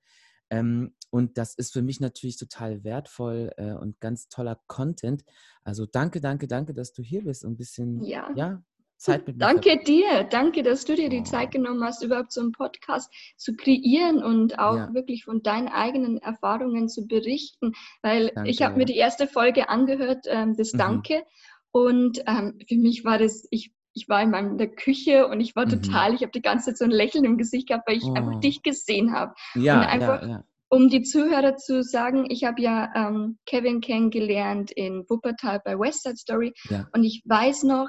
Ähm, 0.51 0.95
und 1.11 1.39
das 1.39 1.55
ist 1.55 1.73
für 1.73 1.83
mich 1.83 2.01
natürlich 2.01 2.37
total 2.37 2.85
wertvoll 2.85 3.51
äh, 3.57 3.73
und 3.73 4.01
ganz 4.01 4.29
toller 4.29 4.61
Content. 4.67 5.25
Also 5.63 5.87
danke, 5.87 6.21
danke, 6.21 6.49
danke, 6.49 6.75
dass 6.75 6.93
du 6.93 7.03
hier 7.03 7.25
bist 7.25 7.45
und 7.45 7.53
ein 7.53 7.57
bisschen 7.57 8.03
ja. 8.03 8.31
ja 8.35 8.63
Zeit 8.99 9.27
mit 9.27 9.37
mir. 9.37 9.47
Danke 9.47 9.79
dir, 9.85 10.25
danke, 10.25 10.63
dass 10.63 10.85
du 10.85 10.95
dir 10.95 11.09
die 11.09 11.23
Zeit 11.23 11.53
genommen 11.53 11.83
hast, 11.85 12.03
überhaupt 12.03 12.33
so 12.33 12.41
einen 12.41 12.53
Podcast 12.53 13.13
zu 13.37 13.55
kreieren 13.55 14.23
und 14.23 14.59
auch 14.59 14.77
ja. 14.77 14.95
wirklich 14.95 15.25
von 15.25 15.43
deinen 15.43 15.69
eigenen 15.69 16.19
Erfahrungen 16.19 16.89
zu 16.89 17.07
berichten. 17.07 17.73
Weil 18.03 18.33
danke, 18.35 18.51
ich 18.51 18.63
habe 18.63 18.77
mir 18.77 18.85
die 18.85 18.97
erste 18.97 19.27
Folge 19.27 19.69
angehört, 19.69 20.27
ähm, 20.29 20.57
das 20.57 20.73
mhm. 20.73 20.79
Danke. 20.79 21.23
Und 21.71 22.23
ähm, 22.27 22.59
für 22.67 22.77
mich 22.77 23.05
war 23.05 23.19
das, 23.19 23.47
ich 23.51 23.73
ich 23.99 24.09
war 24.09 24.23
in 24.23 24.31
meiner 24.31 24.67
Küche 24.69 25.27
und 25.27 25.41
ich 25.41 25.57
war 25.57 25.67
mhm. 25.67 25.83
total, 25.83 26.15
ich 26.15 26.23
habe 26.23 26.31
die 26.33 26.43
ganze 26.43 26.67
Zeit 26.67 26.79
so 26.79 26.85
ein 26.85 26.91
Lächeln 26.91 27.25
im 27.25 27.37
Gesicht 27.37 27.69
gehabt, 27.69 27.89
weil 27.89 27.97
ich 27.97 28.05
oh. 28.05 28.15
einfach 28.15 28.41
dich 28.41 28.63
gesehen 28.63 29.13
habe. 29.13 29.35
Ja, 29.55 29.81
und 29.81 29.87
einfach, 29.87 30.23
ja, 30.23 30.29
ja. 30.29 30.45
um 30.69 30.89
die 30.89 31.03
Zuhörer 31.03 31.57
zu 31.57 31.83
sagen, 31.83 32.31
ich 32.31 32.45
habe 32.45 32.63
ja 32.63 32.93
ähm, 32.95 33.39
Kevin 33.47 33.81
kennengelernt 33.81 34.71
in 34.71 35.05
Wuppertal 35.09 35.61
bei 35.65 35.79
West 35.79 36.05
Side 36.05 36.17
Story 36.17 36.55
ja. 36.71 36.89
und 36.93 37.03
ich 37.03 37.23
weiß 37.25 37.65
noch, 37.65 37.89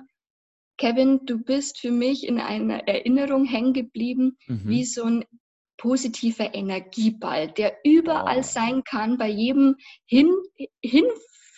Kevin, 0.77 1.19
du 1.25 1.37
bist 1.37 1.79
für 1.79 1.91
mich 1.91 2.25
in 2.25 2.39
einer 2.39 2.87
Erinnerung 2.87 3.45
hängen 3.45 3.73
geblieben, 3.73 4.37
mhm. 4.47 4.61
wie 4.65 4.85
so 4.85 5.03
ein 5.03 5.25
positiver 5.77 6.53
Energieball, 6.55 7.51
der 7.51 7.77
überall 7.83 8.39
oh. 8.39 8.43
sein 8.43 8.83
kann, 8.83 9.17
bei 9.17 9.29
jedem 9.29 9.75
hin, 10.05 10.33
hin 10.81 11.05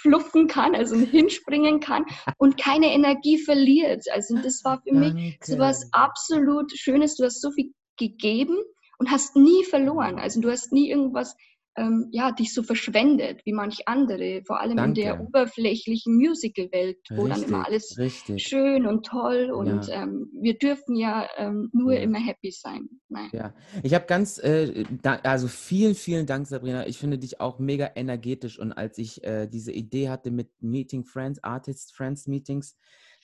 fluffen 0.02 0.48
kann, 0.48 0.76
also 0.76 0.96
hinspringen 0.98 1.80
kann 1.80 2.06
und 2.38 2.58
keine 2.58 2.94
Energie 2.94 3.38
verliert. 3.38 4.06
Also 4.12 4.36
das 4.42 4.64
war 4.64 4.82
für 4.82 4.94
Danke. 4.94 5.14
mich 5.14 5.38
so 5.44 5.58
was 5.60 5.88
absolut 5.94 6.72
Schönes. 6.78 7.16
Du 7.16 7.24
hast 7.24 7.42
so 7.42 7.52
viel 7.52 7.72
gegeben 7.98 8.58
und 8.98 9.12
hast 9.12 9.36
nie 9.36 9.64
verloren. 9.66 10.20
Also 10.20 10.42
du 10.42 10.50
hast 10.50 10.72
nie 10.72 10.90
irgendwas 10.90 11.36
ähm, 11.78 12.08
ja, 12.12 12.32
dich 12.32 12.54
so 12.54 12.64
verschwendet 12.64 13.42
wie 13.46 13.54
manch 13.54 13.88
andere, 13.88 14.42
vor 14.46 14.60
allem 14.60 14.78
Danke. 14.78 15.02
in 15.02 15.06
der 15.06 15.22
oberflächlichen 15.22 16.16
Musical-Welt, 16.16 16.98
wo 17.12 17.24
richtig, 17.24 17.42
dann 17.42 17.50
immer 17.50 17.66
alles 17.66 17.98
richtig. 17.98 18.44
schön 18.44 18.86
und 18.86 19.06
toll 19.06 19.52
und 19.52 19.88
ja. 19.88 20.04
ähm, 20.04 20.30
wir 20.34 20.58
dürfen 20.58 20.96
ja 20.96 21.28
ähm, 21.38 21.70
nur 21.74 21.94
ja. 21.94 22.02
immer 22.02 22.20
happy 22.20 22.52
sein. 22.52 22.90
Nein. 23.08 23.30
Ja, 23.32 23.54
ich 23.84 23.94
habe 23.94 24.06
ganz, 24.06 24.38
äh, 24.38 24.84
da, 25.02 25.16
also 25.24 25.48
vielen, 25.48 25.96
vielen 25.96 26.26
Dank, 26.26 26.48
Sabrina. 26.48 26.88
Ich 26.88 26.98
finde 26.98 27.18
dich 27.18 27.40
auch 27.40 27.60
mega 27.60 27.92
energetisch 27.96 28.60
und 28.60 28.74
als 28.74 28.98
ich 28.98 29.24
äh, 29.24 29.48
diese 29.48 29.72
Idee 29.72 30.10
hatte 30.10 30.32
mit 30.32 30.50
Meeting 30.62 31.06
Friends, 31.06 31.44
Artists 31.44 31.92
Friends 31.92 32.28
Meetings, 32.28 32.78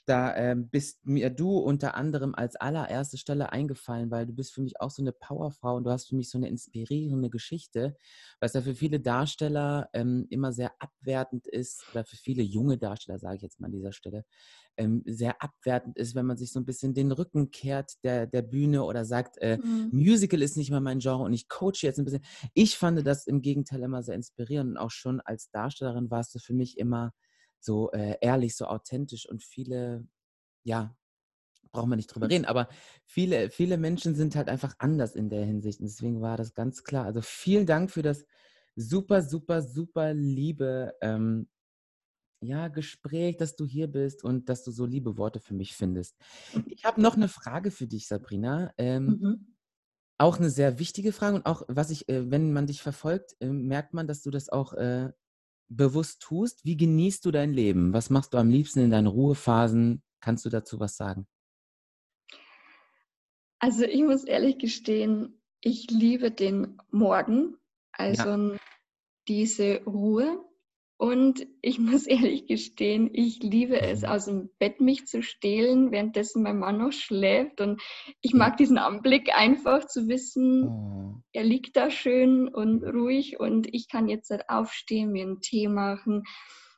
da 0.07 0.35
ähm, 0.35 0.69
bist 0.69 1.05
mir 1.05 1.29
du 1.29 1.57
unter 1.57 1.95
anderem 1.95 2.33
als 2.33 2.55
allererste 2.55 3.17
Stelle 3.17 3.51
eingefallen, 3.51 4.09
weil 4.09 4.25
du 4.25 4.33
bist 4.33 4.53
für 4.53 4.61
mich 4.61 4.79
auch 4.79 4.89
so 4.89 5.01
eine 5.01 5.11
Powerfrau 5.11 5.75
und 5.75 5.83
du 5.83 5.91
hast 5.91 6.07
für 6.07 6.15
mich 6.15 6.29
so 6.29 6.37
eine 6.37 6.47
inspirierende 6.47 7.29
Geschichte, 7.29 7.97
was 8.39 8.53
ja 8.53 8.61
für 8.61 8.73
viele 8.73 9.01
Darsteller 9.01 9.89
ähm, 9.93 10.25
immer 10.29 10.53
sehr 10.53 10.71
abwertend 10.79 11.45
ist, 11.47 11.83
oder 11.91 12.05
für 12.05 12.15
viele 12.15 12.41
junge 12.41 12.77
Darsteller, 12.77 13.19
sage 13.19 13.35
ich 13.35 13.41
jetzt 13.41 13.59
mal 13.59 13.67
an 13.67 13.73
dieser 13.73 13.91
Stelle, 13.91 14.23
ähm, 14.77 15.03
sehr 15.05 15.41
abwertend 15.41 15.97
ist, 15.97 16.15
wenn 16.15 16.25
man 16.25 16.37
sich 16.37 16.53
so 16.53 16.59
ein 16.59 16.65
bisschen 16.65 16.93
den 16.93 17.11
Rücken 17.11 17.51
kehrt 17.51 17.95
der, 18.03 18.27
der 18.27 18.43
Bühne 18.43 18.83
oder 18.83 19.03
sagt, 19.03 19.37
äh, 19.39 19.57
mhm. 19.57 19.89
Musical 19.91 20.41
ist 20.41 20.55
nicht 20.55 20.71
mehr 20.71 20.79
mein 20.79 20.99
Genre 20.99 21.23
und 21.23 21.33
ich 21.33 21.49
coache 21.49 21.81
jetzt 21.81 21.99
ein 21.99 22.05
bisschen. 22.05 22.23
Ich 22.53 22.77
fand 22.77 23.05
das 23.05 23.27
im 23.27 23.41
Gegenteil 23.41 23.83
immer 23.83 24.03
sehr 24.03 24.15
inspirierend 24.15 24.71
und 24.71 24.77
auch 24.77 24.91
schon 24.91 25.19
als 25.19 25.49
Darstellerin 25.49 26.09
warst 26.09 26.33
du 26.33 26.39
für 26.39 26.53
mich 26.53 26.77
immer 26.77 27.11
so 27.59 27.91
äh, 27.91 28.17
ehrlich, 28.21 28.55
so 28.55 28.65
authentisch 28.65 29.27
und 29.27 29.43
viele, 29.43 30.07
ja, 30.63 30.95
brauchen 31.71 31.89
wir 31.89 31.95
nicht 31.95 32.07
drüber 32.07 32.29
reden, 32.29 32.45
aber 32.45 32.69
viele, 33.05 33.49
viele 33.49 33.77
Menschen 33.77 34.15
sind 34.15 34.35
halt 34.35 34.49
einfach 34.49 34.75
anders 34.79 35.15
in 35.15 35.29
der 35.29 35.45
Hinsicht. 35.45 35.79
Und 35.79 35.87
deswegen 35.87 36.21
war 36.21 36.37
das 36.37 36.53
ganz 36.53 36.83
klar. 36.83 37.05
Also 37.05 37.21
vielen 37.21 37.65
Dank 37.65 37.91
für 37.91 38.01
das 38.01 38.25
super, 38.75 39.21
super, 39.21 39.61
super 39.61 40.13
liebe 40.13 40.95
ähm, 41.01 41.47
ja, 42.41 42.67
Gespräch, 42.67 43.37
dass 43.37 43.55
du 43.55 43.65
hier 43.65 43.87
bist 43.87 44.23
und 44.23 44.49
dass 44.49 44.63
du 44.63 44.71
so 44.71 44.85
liebe 44.85 45.17
Worte 45.17 45.39
für 45.39 45.53
mich 45.53 45.75
findest. 45.75 46.15
Ich 46.67 46.85
habe 46.85 47.01
noch 47.01 47.15
eine 47.15 47.27
Frage 47.27 47.71
für 47.71 47.87
dich, 47.87 48.07
Sabrina. 48.07 48.71
Ähm, 48.77 49.05
mhm. 49.05 49.55
Auch 50.19 50.37
eine 50.37 50.49
sehr 50.49 50.79
wichtige 50.79 51.11
Frage 51.11 51.35
und 51.35 51.45
auch, 51.45 51.63
was 51.67 51.89
ich, 51.89 52.09
äh, 52.09 52.29
wenn 52.31 52.53
man 52.53 52.67
dich 52.67 52.81
verfolgt, 52.81 53.35
äh, 53.39 53.49
merkt 53.49 53.93
man, 53.93 54.07
dass 54.07 54.21
du 54.21 54.31
das 54.31 54.49
auch 54.49 54.73
äh, 54.73 55.11
bewusst 55.69 56.21
tust. 56.21 56.63
Wie 56.65 56.77
genießt 56.77 57.25
du 57.25 57.31
dein 57.31 57.53
Leben? 57.53 57.93
Was 57.93 58.09
machst 58.09 58.33
du 58.33 58.37
am 58.37 58.49
liebsten 58.49 58.79
in 58.79 58.91
deinen 58.91 59.07
Ruhephasen? 59.07 60.01
Kannst 60.19 60.45
du 60.45 60.49
dazu 60.49 60.79
was 60.79 60.95
sagen? 60.95 61.27
Also 63.59 63.83
ich 63.83 64.01
muss 64.01 64.23
ehrlich 64.23 64.59
gestehen, 64.59 65.41
ich 65.61 65.89
liebe 65.89 66.31
den 66.31 66.77
Morgen, 66.91 67.57
also 67.91 68.29
ja. 68.29 68.57
diese 69.27 69.83
Ruhe. 69.85 70.46
Und 70.97 71.45
ich 71.61 71.79
muss 71.79 72.07
ehrlich 72.07 72.47
gestehen, 72.47 73.09
ich 73.13 73.41
liebe 73.41 73.79
es, 73.79 74.01
mhm. 74.01 74.07
aus 74.07 74.25
dem 74.25 74.49
Bett 74.59 74.81
mich 74.81 75.05
zu 75.05 75.21
stehlen, 75.21 75.91
währenddessen 75.91 76.43
mein 76.43 76.59
Mann 76.59 76.79
noch 76.79 76.91
schläft. 76.91 77.61
Und 77.61 77.81
ich 78.21 78.33
mag 78.33 78.57
diesen 78.57 78.77
Anblick 78.77 79.35
einfach 79.35 79.85
zu 79.85 80.07
wissen, 80.07 80.67
oh. 80.67 81.21
er 81.33 81.43
liegt 81.43 81.75
da 81.75 81.89
schön 81.89 82.47
und 82.47 82.83
ruhig 82.83 83.39
und 83.39 83.73
ich 83.73 83.87
kann 83.89 84.09
jetzt 84.09 84.31
halt 84.31 84.49
aufstehen, 84.49 85.11
mir 85.11 85.23
einen 85.23 85.41
Tee 85.41 85.67
machen. 85.67 86.23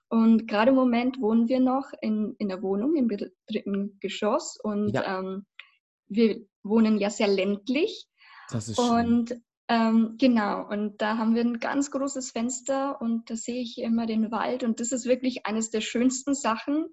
Und 0.09 0.47
gerade 0.47 0.69
im 0.71 0.75
Moment 0.75 1.21
wohnen 1.21 1.47
wir 1.47 1.59
noch 1.59 1.91
in, 2.01 2.35
in 2.39 2.49
der 2.49 2.63
Wohnung 2.63 2.95
im 2.95 3.07
dritten 3.47 3.99
Geschoss 4.01 4.57
und 4.61 4.95
ja. 4.95 5.19
ähm, 5.19 5.45
wir 6.07 6.41
wohnen 6.63 6.97
ja 6.97 7.11
sehr 7.11 7.27
ländlich. 7.27 8.07
Das 8.49 8.67
ist 8.67 8.77
schön. 8.77 8.89
Und 8.89 9.41
ähm, 9.69 10.15
genau, 10.17 10.67
und 10.67 10.99
da 10.99 11.17
haben 11.17 11.35
wir 11.35 11.43
ein 11.43 11.59
ganz 11.59 11.91
großes 11.91 12.31
Fenster 12.31 12.99
und 12.99 13.29
da 13.29 13.35
sehe 13.35 13.61
ich 13.61 13.77
immer 13.77 14.07
den 14.07 14.31
Wald 14.31 14.63
und 14.63 14.79
das 14.79 14.91
ist 14.91 15.05
wirklich 15.05 15.45
eines 15.45 15.69
der 15.69 15.81
schönsten 15.81 16.33
Sachen. 16.33 16.87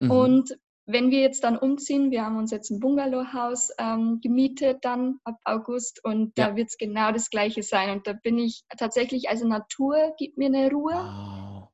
Mhm. 0.00 0.10
Und 0.10 0.58
wenn 0.86 1.10
wir 1.12 1.20
jetzt 1.20 1.44
dann 1.44 1.56
umziehen, 1.56 2.10
wir 2.10 2.24
haben 2.24 2.36
uns 2.36 2.50
jetzt 2.50 2.70
ein 2.70 2.80
Bungalowhaus 2.80 3.70
ähm, 3.78 4.20
gemietet 4.20 4.78
dann 4.82 5.20
ab 5.22 5.36
August 5.44 6.04
und 6.04 6.36
ja. 6.36 6.48
da 6.48 6.56
wird 6.56 6.68
es 6.68 6.78
genau 6.78 7.12
das 7.12 7.30
gleiche 7.30 7.62
sein. 7.62 7.90
Und 7.90 8.08
da 8.08 8.12
bin 8.12 8.38
ich 8.38 8.64
tatsächlich, 8.76 9.28
also 9.28 9.46
Natur 9.46 10.12
gibt 10.18 10.36
mir 10.36 10.46
eine 10.46 10.68
Ruhe. 10.70 10.94
Wow. 10.94 11.68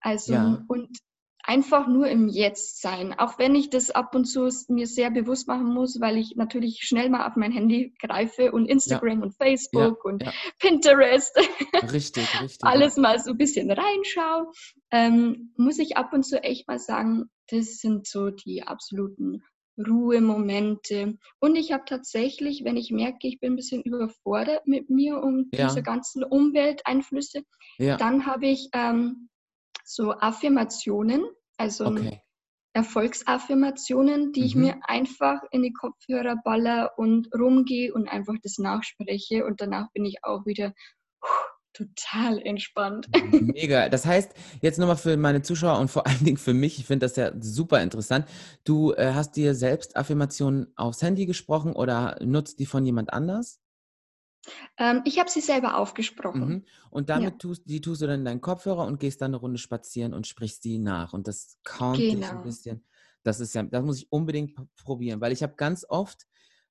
Also 0.00 0.32
ja. 0.32 0.64
und 0.68 0.98
einfach 1.48 1.88
nur 1.88 2.06
im 2.08 2.28
Jetzt 2.28 2.82
sein. 2.82 3.18
Auch 3.18 3.38
wenn 3.38 3.54
ich 3.54 3.70
das 3.70 3.90
ab 3.90 4.14
und 4.14 4.26
zu 4.26 4.50
mir 4.68 4.86
sehr 4.86 5.10
bewusst 5.10 5.48
machen 5.48 5.72
muss, 5.72 5.98
weil 5.98 6.18
ich 6.18 6.36
natürlich 6.36 6.80
schnell 6.82 7.08
mal 7.08 7.26
auf 7.26 7.36
mein 7.36 7.52
Handy 7.52 7.94
greife 8.00 8.52
und 8.52 8.66
Instagram 8.66 9.20
ja. 9.20 9.24
und 9.24 9.36
Facebook 9.36 9.98
ja, 10.04 10.10
und 10.10 10.22
ja. 10.22 10.32
Pinterest. 10.58 11.34
Richtig, 11.92 12.28
richtig. 12.40 12.62
alles 12.62 12.96
mal 12.96 13.18
so 13.18 13.30
ein 13.30 13.38
bisschen 13.38 13.70
reinschaue, 13.70 14.52
ähm, 14.90 15.54
muss 15.56 15.78
ich 15.78 15.96
ab 15.96 16.12
und 16.12 16.24
zu 16.24 16.42
echt 16.42 16.68
mal 16.68 16.78
sagen, 16.78 17.30
das 17.48 17.78
sind 17.78 18.06
so 18.06 18.28
die 18.30 18.62
absoluten 18.62 19.42
Ruhemomente. 19.78 21.16
Und 21.40 21.56
ich 21.56 21.72
habe 21.72 21.84
tatsächlich, 21.86 22.64
wenn 22.64 22.76
ich 22.76 22.90
merke, 22.90 23.26
ich 23.26 23.40
bin 23.40 23.54
ein 23.54 23.56
bisschen 23.56 23.82
überfordert 23.82 24.66
mit 24.66 24.90
mir 24.90 25.18
und 25.22 25.50
diese 25.52 25.82
ganzen 25.82 26.24
Umwelteinflüsse, 26.24 27.42
dann 27.78 28.26
habe 28.26 28.48
ich 28.48 28.68
ähm, 28.74 29.28
so 29.84 30.12
Affirmationen, 30.12 31.24
also 31.58 31.86
okay. 31.86 32.22
Erfolgsaffirmationen, 32.72 34.32
die 34.32 34.40
mhm. 34.40 34.46
ich 34.46 34.54
mir 34.54 34.76
einfach 34.82 35.40
in 35.50 35.62
die 35.62 35.72
Kopfhörer 35.72 36.36
baller 36.44 36.92
und 36.96 37.28
rumgehe 37.34 37.92
und 37.92 38.08
einfach 38.08 38.34
das 38.42 38.58
nachspreche 38.58 39.44
und 39.44 39.60
danach 39.60 39.90
bin 39.92 40.04
ich 40.04 40.18
auch 40.22 40.46
wieder 40.46 40.72
total 41.72 42.38
entspannt. 42.40 43.08
Mega. 43.32 43.88
Das 43.88 44.04
heißt, 44.04 44.32
jetzt 44.60 44.78
nochmal 44.78 44.96
für 44.96 45.16
meine 45.16 45.42
Zuschauer 45.42 45.78
und 45.78 45.88
vor 45.88 46.06
allen 46.06 46.24
Dingen 46.24 46.36
für 46.36 46.54
mich, 46.54 46.78
ich 46.78 46.86
finde 46.86 47.06
das 47.06 47.16
ja 47.16 47.32
super 47.40 47.82
interessant. 47.82 48.26
Du 48.64 48.92
äh, 48.92 49.12
hast 49.14 49.36
dir 49.36 49.54
selbst 49.54 49.96
Affirmationen 49.96 50.72
aufs 50.76 51.02
Handy 51.02 51.26
gesprochen 51.26 51.72
oder 51.72 52.18
nutzt 52.20 52.58
die 52.58 52.66
von 52.66 52.84
jemand 52.84 53.12
anders? 53.12 53.60
Ähm, 54.76 55.02
ich 55.04 55.18
habe 55.18 55.30
sie 55.30 55.40
selber 55.40 55.76
aufgesprochen. 55.76 56.48
Mhm. 56.48 56.64
Und 56.90 57.10
damit 57.10 57.32
ja. 57.32 57.38
tust, 57.38 57.62
die 57.66 57.80
tust 57.80 58.02
du 58.02 58.06
dann 58.06 58.20
in 58.20 58.24
deinen 58.24 58.40
Kopfhörer 58.40 58.86
und 58.86 59.00
gehst 59.00 59.20
dann 59.20 59.30
eine 59.30 59.36
Runde 59.36 59.58
spazieren 59.58 60.14
und 60.14 60.26
sprichst 60.26 60.64
die 60.64 60.78
nach. 60.78 61.12
Und 61.12 61.28
das 61.28 61.58
count 61.64 61.98
genau. 61.98 62.14
dich 62.14 62.30
ein 62.30 62.42
bisschen. 62.42 62.84
Das 63.22 63.40
ist 63.40 63.54
ja, 63.54 63.62
das 63.62 63.84
muss 63.84 63.98
ich 63.98 64.12
unbedingt 64.12 64.56
probieren, 64.76 65.20
weil 65.20 65.32
ich 65.32 65.42
habe 65.42 65.54
ganz 65.56 65.84
oft, 65.88 66.26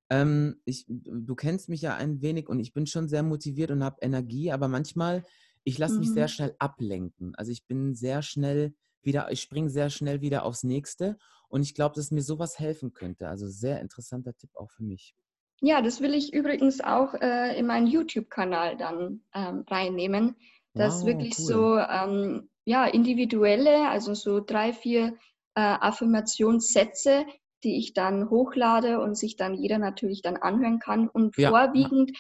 ähm, 0.10 0.62
ich, 0.66 0.86
du 0.88 1.36
kennst 1.36 1.70
mich 1.70 1.82
ja 1.82 1.96
ein 1.96 2.22
wenig 2.22 2.48
und 2.50 2.60
ich 2.60 2.74
bin 2.74 2.88
schon 2.88 3.10
sehr 3.10 3.24
motiviert 3.24 3.72
und 3.72 3.84
habe 3.84 3.98
Energie, 4.02 4.52
aber 4.52 4.68
manchmal, 4.68 5.24
ich 5.64 5.78
lasse 5.78 5.96
mhm. 5.96 6.00
mich 6.00 6.12
sehr 6.12 6.26
mhm. 6.26 6.32
schnell 6.32 6.56
ablenken. 6.60 7.36
Also 7.36 7.52
ich 7.52 7.66
bin 7.66 7.94
sehr 7.94 8.22
schnell 8.22 8.74
wieder, 9.02 9.32
ich 9.32 9.42
springe 9.42 9.70
sehr 9.70 9.90
schnell 9.90 10.22
wieder 10.22 10.44
aufs 10.44 10.64
nächste 10.64 11.18
und 11.50 11.62
ich 11.62 11.76
glaube, 11.76 11.96
dass 11.96 12.12
mir 12.12 12.24
sowas 12.24 12.60
helfen 12.60 12.94
könnte. 12.94 13.28
Also 13.28 13.48
sehr 13.48 13.82
interessanter 13.82 14.36
Tipp 14.36 14.52
auch 14.56 14.72
für 14.72 14.84
mich. 14.84 15.14
Ja, 15.62 15.82
das 15.82 16.02
will 16.02 16.14
ich 16.14 16.34
übrigens 16.34 16.82
auch 16.82 17.14
äh, 17.16 17.58
in 17.58 17.66
meinen 17.66 17.88
YouTube-Kanal 17.88 18.78
dann 18.78 19.22
ähm, 19.34 19.64
reinnehmen. 19.68 20.36
Das 20.74 21.02
wow, 21.02 21.08
wirklich 21.08 21.40
cool. 21.40 21.46
so 21.46 21.78
ähm, 21.78 22.50
ja, 22.66 22.86
individuelle, 22.86 23.90
also 23.90 24.14
so 24.14 24.40
drei, 24.40 24.74
vier 24.74 25.18
äh, 25.56 25.62
Affirmationssätze, 25.62 27.26
die 27.64 27.78
ich 27.78 27.94
dann 27.94 28.30
hochlade 28.30 29.00
und 29.00 29.16
sich 29.16 29.36
dann 29.36 29.56
jeder 29.56 29.80
natürlich 29.80 30.22
dann 30.22 30.38
anhören 30.38 30.80
kann. 30.80 31.10
Und 31.10 31.36
ja. 31.38 31.50
vorwiegend 31.50 32.12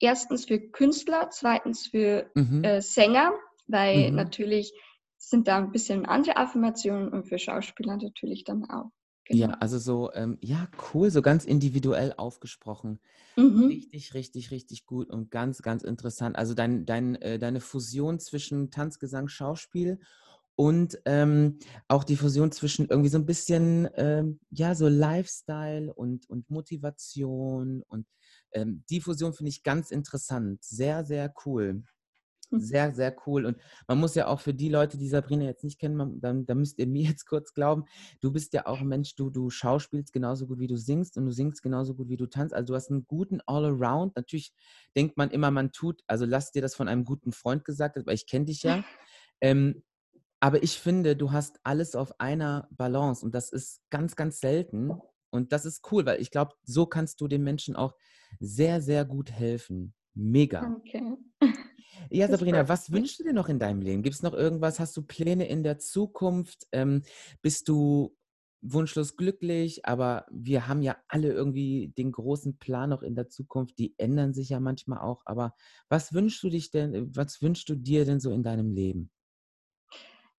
erstens 0.00 0.46
für 0.46 0.58
Künstler, 0.58 1.28
zweitens 1.30 1.88
für 1.88 2.30
mhm. 2.34 2.64
äh, 2.64 2.80
Sänger, 2.80 3.32
weil 3.66 4.10
mhm. 4.10 4.16
natürlich 4.16 4.72
sind 5.18 5.46
da 5.46 5.58
ein 5.58 5.72
bisschen 5.72 6.06
andere 6.06 6.36
Affirmationen 6.36 7.08
und 7.08 7.24
für 7.28 7.38
Schauspieler 7.38 7.96
natürlich 7.96 8.44
dann 8.44 8.64
auch. 8.70 8.90
Ja, 9.32 9.48
genau. 9.48 9.56
also 9.60 9.78
so, 9.78 10.12
ähm, 10.14 10.38
ja, 10.42 10.68
cool, 10.94 11.10
so 11.10 11.22
ganz 11.22 11.44
individuell 11.44 12.12
aufgesprochen. 12.16 13.00
Mhm. 13.36 13.68
Richtig, 13.68 14.14
richtig, 14.14 14.50
richtig 14.50 14.86
gut 14.86 15.10
und 15.10 15.30
ganz, 15.30 15.62
ganz 15.62 15.82
interessant. 15.84 16.36
Also 16.36 16.54
dein, 16.54 16.86
dein, 16.86 17.16
äh, 17.16 17.38
deine 17.38 17.60
Fusion 17.60 18.18
zwischen 18.20 18.70
Tanz, 18.70 18.98
Gesang, 18.98 19.28
Schauspiel 19.28 20.00
und 20.56 20.98
ähm, 21.06 21.58
auch 21.88 22.04
die 22.04 22.16
Fusion 22.16 22.52
zwischen 22.52 22.88
irgendwie 22.88 23.08
so 23.10 23.18
ein 23.18 23.26
bisschen, 23.26 23.88
ähm, 23.96 24.40
ja, 24.50 24.74
so 24.74 24.88
Lifestyle 24.88 25.92
und, 25.94 26.28
und 26.30 26.50
Motivation 26.50 27.82
und 27.88 28.06
ähm, 28.52 28.84
die 28.90 29.00
Fusion 29.00 29.32
finde 29.34 29.50
ich 29.50 29.62
ganz 29.62 29.90
interessant. 29.90 30.62
Sehr, 30.64 31.04
sehr 31.04 31.32
cool. 31.46 31.84
Sehr, 32.60 32.92
sehr 32.92 33.16
cool. 33.26 33.46
Und 33.46 33.56
man 33.88 33.98
muss 33.98 34.14
ja 34.14 34.26
auch 34.26 34.40
für 34.40 34.52
die 34.52 34.68
Leute, 34.68 34.98
die 34.98 35.08
Sabrina 35.08 35.44
jetzt 35.44 35.64
nicht 35.64 35.78
kennen, 35.78 36.20
dann, 36.20 36.44
dann 36.44 36.58
müsst 36.58 36.78
ihr 36.78 36.86
mir 36.86 37.02
jetzt 37.08 37.26
kurz 37.26 37.54
glauben, 37.54 37.84
du 38.20 38.30
bist 38.30 38.52
ja 38.52 38.66
auch 38.66 38.80
ein 38.80 38.88
Mensch, 38.88 39.14
du, 39.14 39.30
du 39.30 39.50
schauspielst 39.50 40.12
genauso 40.12 40.46
gut, 40.46 40.58
wie 40.58 40.66
du 40.66 40.76
singst 40.76 41.16
und 41.16 41.24
du 41.26 41.32
singst 41.32 41.62
genauso 41.62 41.94
gut, 41.94 42.08
wie 42.08 42.16
du 42.16 42.26
tanzt. 42.26 42.54
Also 42.54 42.72
du 42.72 42.74
hast 42.74 42.90
einen 42.90 43.06
guten 43.06 43.40
All-Around. 43.46 44.16
Natürlich 44.16 44.52
denkt 44.96 45.16
man 45.16 45.30
immer, 45.30 45.50
man 45.50 45.72
tut, 45.72 46.02
also 46.06 46.24
lass 46.26 46.52
dir 46.52 46.62
das 46.62 46.74
von 46.74 46.88
einem 46.88 47.04
guten 47.04 47.32
Freund 47.32 47.64
gesagt, 47.64 47.96
weil 48.04 48.14
ich 48.14 48.26
kenne 48.26 48.46
dich 48.46 48.62
ja. 48.62 48.84
Ähm, 49.44 49.82
aber 50.38 50.62
ich 50.62 50.78
finde, 50.78 51.16
du 51.16 51.32
hast 51.32 51.58
alles 51.64 51.96
auf 51.96 52.20
einer 52.20 52.68
Balance 52.70 53.24
und 53.24 53.34
das 53.34 53.50
ist 53.50 53.80
ganz, 53.90 54.14
ganz 54.14 54.38
selten. 54.38 54.92
Und 55.30 55.52
das 55.52 55.64
ist 55.64 55.90
cool, 55.90 56.04
weil 56.04 56.20
ich 56.20 56.30
glaube, 56.30 56.52
so 56.62 56.86
kannst 56.86 57.20
du 57.20 57.28
den 57.28 57.42
Menschen 57.42 57.74
auch 57.74 57.94
sehr, 58.38 58.82
sehr 58.82 59.04
gut 59.04 59.32
helfen. 59.32 59.94
Mega. 60.14 60.76
Okay. 60.78 61.16
Ja, 62.10 62.28
Sabrina, 62.28 62.68
was 62.68 62.92
wünschst 62.92 63.20
du 63.20 63.24
dir 63.24 63.32
noch 63.32 63.48
in 63.48 63.58
deinem 63.58 63.80
Leben? 63.80 64.02
Gibt 64.02 64.14
es 64.14 64.22
noch 64.22 64.34
irgendwas? 64.34 64.80
Hast 64.80 64.96
du 64.96 65.02
Pläne 65.02 65.46
in 65.48 65.62
der 65.62 65.78
Zukunft? 65.78 66.66
Ähm, 66.72 67.02
bist 67.42 67.68
du 67.68 68.16
wunschlos 68.60 69.16
glücklich? 69.16 69.86
Aber 69.86 70.26
wir 70.30 70.68
haben 70.68 70.82
ja 70.82 70.96
alle 71.08 71.32
irgendwie 71.32 71.92
den 71.96 72.12
großen 72.12 72.58
Plan 72.58 72.90
noch 72.90 73.02
in 73.02 73.14
der 73.14 73.28
Zukunft. 73.28 73.78
Die 73.78 73.94
ändern 73.98 74.34
sich 74.34 74.50
ja 74.50 74.60
manchmal 74.60 75.00
auch. 75.00 75.22
Aber 75.24 75.54
was 75.88 76.12
wünschst 76.12 76.42
du 76.42 76.50
dich 76.50 76.70
denn, 76.70 77.14
was 77.14 77.42
wünschst 77.42 77.68
du 77.68 77.74
dir 77.74 78.04
denn 78.04 78.20
so 78.20 78.32
in 78.32 78.42
deinem 78.42 78.70
Leben? 78.70 79.10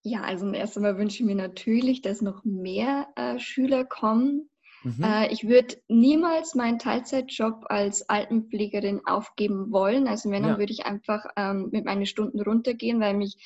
Ja, 0.06 0.22
also 0.22 0.52
erst 0.52 0.76
einmal 0.76 0.98
wünsche 0.98 1.24
ich 1.24 1.26
mir 1.26 1.36
natürlich, 1.36 2.02
dass 2.02 2.22
noch 2.22 2.44
mehr 2.44 3.08
äh, 3.16 3.40
Schüler 3.40 3.86
kommen, 3.86 4.50
Mhm. 4.84 5.04
Äh, 5.04 5.32
ich 5.32 5.48
würde 5.48 5.78
niemals 5.88 6.56
meinen 6.56 6.80
Teilzeitjob 6.80 7.66
als 7.70 8.08
Altenpflegerin 8.10 9.02
aufgeben 9.06 9.72
wollen. 9.72 10.08
Also 10.08 10.30
wenn, 10.30 10.44
dann 10.44 10.54
ja. 10.54 10.58
würde 10.60 10.74
ich 10.74 10.86
einfach 10.86 11.26
ähm, 11.36 11.70
mit 11.72 11.86
meinen 11.86 12.06
Stunden 12.06 12.42
runtergehen, 12.42 13.00
weil 13.00 13.14
mich 13.14 13.38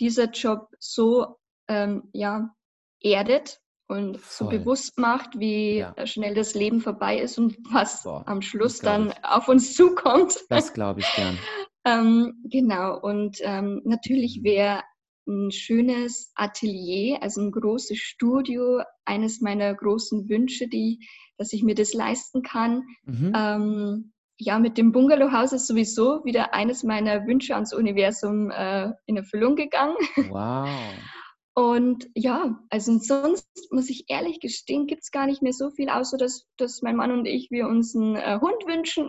dieser 0.00 0.30
Job 0.30 0.68
so 0.78 1.36
ähm, 1.68 2.04
ja, 2.12 2.54
erdet 3.00 3.60
und 3.86 4.18
Voll. 4.18 4.50
so 4.50 4.58
bewusst 4.58 4.98
macht, 4.98 5.38
wie 5.38 5.78
ja. 5.78 5.94
schnell 6.06 6.34
das 6.34 6.54
Leben 6.54 6.80
vorbei 6.80 7.18
ist 7.18 7.38
und 7.38 7.56
was 7.70 8.02
Boah, 8.02 8.22
am 8.26 8.40
Schluss 8.40 8.78
dann 8.78 9.08
ich. 9.08 9.24
auf 9.24 9.48
uns 9.48 9.74
zukommt. 9.74 10.36
Das 10.48 10.72
glaube 10.72 11.00
ich 11.00 11.14
gern. 11.14 11.38
ähm, 11.84 12.42
genau, 12.44 12.98
und 13.00 13.38
ähm, 13.42 13.82
natürlich 13.84 14.38
mhm. 14.40 14.44
wäre 14.44 14.82
ein 15.26 15.50
schönes 15.50 16.32
Atelier, 16.34 17.22
also 17.22 17.40
ein 17.40 17.52
großes 17.52 17.98
Studio, 17.98 18.82
eines 19.04 19.40
meiner 19.40 19.74
großen 19.74 20.28
Wünsche, 20.28 20.68
die, 20.68 21.06
dass 21.38 21.52
ich 21.52 21.62
mir 21.62 21.74
das 21.74 21.94
leisten 21.94 22.42
kann. 22.42 22.82
Mhm. 23.04 23.32
Ähm, 23.36 24.12
ja, 24.38 24.58
mit 24.58 24.76
dem 24.78 24.92
Bungalowhaus 24.92 25.52
ist 25.52 25.66
sowieso 25.66 26.24
wieder 26.24 26.54
eines 26.54 26.82
meiner 26.82 27.26
Wünsche 27.26 27.54
ans 27.54 27.72
Universum 27.72 28.50
äh, 28.50 28.90
in 29.06 29.16
Erfüllung 29.16 29.56
gegangen. 29.56 29.96
Wow. 30.28 30.68
Und 31.56 32.08
ja, 32.16 32.58
also 32.68 32.98
sonst 32.98 33.46
muss 33.70 33.88
ich 33.88 34.06
ehrlich 34.08 34.40
gestehen, 34.40 34.88
gibt 34.88 35.02
es 35.04 35.12
gar 35.12 35.26
nicht 35.26 35.40
mehr 35.40 35.52
so 35.52 35.70
viel, 35.70 35.88
außer 35.88 36.18
dass, 36.18 36.48
dass 36.56 36.82
mein 36.82 36.96
Mann 36.96 37.12
und 37.12 37.26
ich 37.26 37.48
wir 37.52 37.68
uns 37.68 37.94
einen 37.94 38.16
äh, 38.16 38.40
Hund 38.40 38.66
wünschen. 38.66 39.06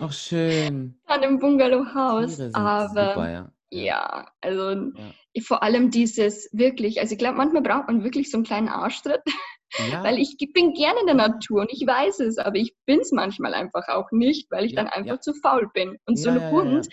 Ach 0.00 0.12
schön. 0.12 1.00
An 1.06 1.22
dem 1.22 1.40
Bungalowhaus. 1.40 2.38
Aber 2.54 2.88
super, 2.88 3.30
ja. 3.32 3.52
Ja. 3.70 4.30
also 4.40 4.70
ja 4.72 5.12
vor 5.42 5.62
allem 5.62 5.90
dieses 5.90 6.48
wirklich, 6.52 7.00
also 7.00 7.12
ich 7.12 7.18
glaube, 7.18 7.36
manchmal 7.36 7.62
braucht 7.62 7.88
man 7.88 8.04
wirklich 8.04 8.30
so 8.30 8.38
einen 8.38 8.44
kleinen 8.44 8.68
Arschtritt, 8.68 9.22
ja. 9.90 10.02
weil 10.04 10.18
ich 10.18 10.36
bin 10.54 10.72
gerne 10.72 11.00
in 11.00 11.06
der 11.06 11.14
Natur 11.14 11.62
und 11.62 11.72
ich 11.72 11.86
weiß 11.86 12.20
es, 12.20 12.38
aber 12.38 12.56
ich 12.56 12.74
bin 12.86 13.00
es 13.00 13.12
manchmal 13.12 13.54
einfach 13.54 13.88
auch 13.88 14.10
nicht, 14.10 14.50
weil 14.50 14.64
ich 14.64 14.72
ja, 14.72 14.82
dann 14.82 14.92
einfach 14.92 15.20
zu 15.20 15.34
faul 15.34 15.68
bin. 15.72 15.96
Und 16.06 16.16
so 16.16 16.30
ein 16.30 16.50
Hund 16.50 16.88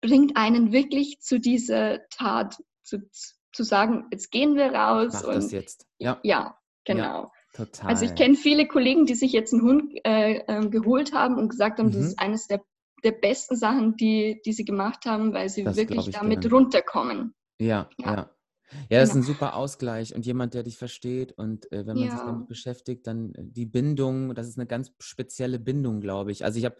bringt 0.00 0.36
einen 0.36 0.72
wirklich 0.72 1.20
zu 1.20 1.40
dieser 1.40 2.06
Tat, 2.08 2.56
zu, 2.82 2.98
zu 3.52 3.62
sagen, 3.62 4.06
jetzt 4.10 4.30
gehen 4.30 4.56
wir 4.56 4.72
raus. 4.72 5.12
Mach 5.14 5.24
und, 5.24 5.34
das 5.36 5.52
jetzt. 5.52 5.86
Ja, 5.98 6.18
ja 6.22 6.58
genau. 6.84 7.30
Total. 7.54 7.88
Also 7.88 8.04
ich 8.04 8.14
kenne 8.16 8.34
viele 8.34 8.66
Kollegen, 8.66 9.06
die 9.06 9.14
sich 9.14 9.32
jetzt 9.32 9.52
einen 9.52 9.62
Hund 9.62 9.92
äh, 10.04 10.38
äh, 10.38 10.68
geholt 10.68 11.12
haben 11.12 11.36
und 11.38 11.48
gesagt 11.50 11.78
haben, 11.78 11.86
mhm. 11.86 11.92
das 11.92 12.02
ist 12.06 12.18
eines 12.18 12.48
der, 12.48 12.64
der 13.04 13.12
besten 13.12 13.56
Sachen, 13.56 13.96
die, 13.96 14.40
die 14.44 14.52
sie 14.52 14.64
gemacht 14.64 15.04
haben, 15.06 15.32
weil 15.32 15.48
sie 15.48 15.64
das 15.64 15.76
wirklich 15.76 16.10
damit 16.10 16.40
gerne. 16.40 16.56
runterkommen. 16.56 17.34
Ja, 17.60 17.88
ja. 17.98 18.06
Ja, 18.06 18.30
ja 18.88 19.00
das 19.00 19.10
ist 19.10 19.14
genau. 19.14 19.24
ein 19.24 19.26
super 19.26 19.54
Ausgleich 19.56 20.14
und 20.14 20.26
jemand, 20.26 20.54
der 20.54 20.62
dich 20.62 20.78
versteht. 20.78 21.32
Und 21.32 21.70
äh, 21.70 21.86
wenn 21.86 21.98
man 21.98 22.10
sich 22.10 22.18
damit 22.18 22.48
beschäftigt, 22.48 23.06
dann 23.06 23.34
äh, 23.34 23.42
die 23.44 23.66
Bindung, 23.66 24.34
das 24.34 24.48
ist 24.48 24.58
eine 24.58 24.66
ganz 24.66 24.92
spezielle 24.98 25.58
Bindung, 25.58 26.00
glaube 26.00 26.32
ich. 26.32 26.44
Also 26.44 26.58
ich 26.58 26.64
habe 26.64 26.76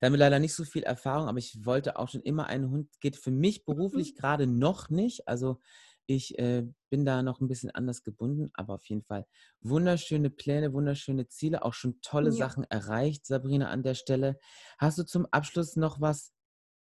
damit 0.00 0.18
leider 0.18 0.38
nicht 0.38 0.54
so 0.54 0.64
viel 0.64 0.82
Erfahrung, 0.82 1.28
aber 1.28 1.38
ich 1.38 1.64
wollte 1.64 1.98
auch 1.98 2.08
schon 2.08 2.22
immer 2.22 2.46
einen 2.46 2.70
Hund. 2.70 2.88
Geht 3.00 3.16
für 3.16 3.30
mich 3.30 3.60
mhm. 3.60 3.74
beruflich 3.74 4.16
gerade 4.16 4.46
noch 4.46 4.90
nicht. 4.90 5.28
Also 5.28 5.60
ich 6.08 6.38
äh, 6.38 6.66
bin 6.88 7.04
da 7.04 7.22
noch 7.22 7.40
ein 7.40 7.48
bisschen 7.48 7.70
anders 7.70 8.02
gebunden, 8.02 8.50
aber 8.54 8.74
auf 8.74 8.84
jeden 8.86 9.02
Fall 9.02 9.26
wunderschöne 9.60 10.30
Pläne, 10.30 10.72
wunderschöne 10.72 11.28
Ziele, 11.28 11.62
auch 11.64 11.74
schon 11.74 12.00
tolle 12.00 12.30
Ja. 12.30 12.36
Sachen 12.48 12.64
erreicht, 12.64 13.26
Sabrina, 13.26 13.68
an 13.68 13.82
der 13.82 13.94
Stelle. 13.94 14.38
Hast 14.78 14.98
du 14.98 15.04
zum 15.04 15.26
Abschluss 15.26 15.76
noch 15.76 16.00
was 16.00 16.32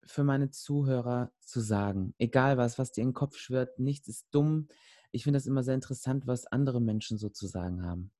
für 0.06 0.24
meine 0.24 0.50
Zuhörer 0.50 1.32
zu 1.40 1.60
sagen. 1.60 2.14
Egal 2.18 2.56
was, 2.56 2.78
was 2.78 2.92
dir 2.92 3.02
in 3.02 3.08
den 3.08 3.14
Kopf 3.14 3.36
schwirrt, 3.36 3.78
nichts 3.78 4.08
ist 4.08 4.26
dumm. 4.30 4.68
Ich 5.12 5.24
finde 5.24 5.36
das 5.36 5.46
immer 5.46 5.62
sehr 5.62 5.74
interessant, 5.74 6.26
was 6.26 6.46
andere 6.46 6.80
Menschen 6.80 7.18
so 7.18 7.28
zu 7.28 7.46
sagen 7.46 7.84
haben. 7.84 8.10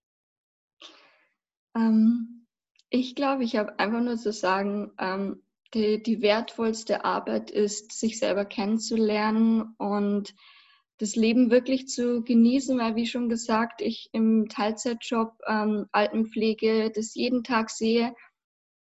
Ähm, 1.75 2.47
ich 2.91 3.15
glaube, 3.15 3.45
ich 3.45 3.57
habe 3.57 3.79
einfach 3.79 4.03
nur 4.03 4.19
zu 4.19 4.33
sagen, 4.33 4.93
ähm, 4.99 5.43
die, 5.73 6.03
die 6.03 6.21
wertvollste 6.21 7.05
Arbeit 7.05 7.51
ist, 7.51 7.93
sich 7.93 8.19
selber 8.19 8.45
kennenzulernen 8.45 9.75
und 9.79 10.35
das 11.01 11.17
Leben 11.17 11.51
wirklich 11.51 11.89
zu 11.89 12.23
genießen, 12.23 12.79
weil 12.79 12.95
wie 12.95 13.07
schon 13.07 13.29
gesagt, 13.29 13.81
ich 13.81 14.11
im 14.13 14.49
Teilzeitjob 14.49 15.33
ähm, 15.49 15.87
Altenpflege 15.93 16.93
das 16.95 17.15
jeden 17.15 17.43
Tag 17.43 17.71
sehe 17.71 18.15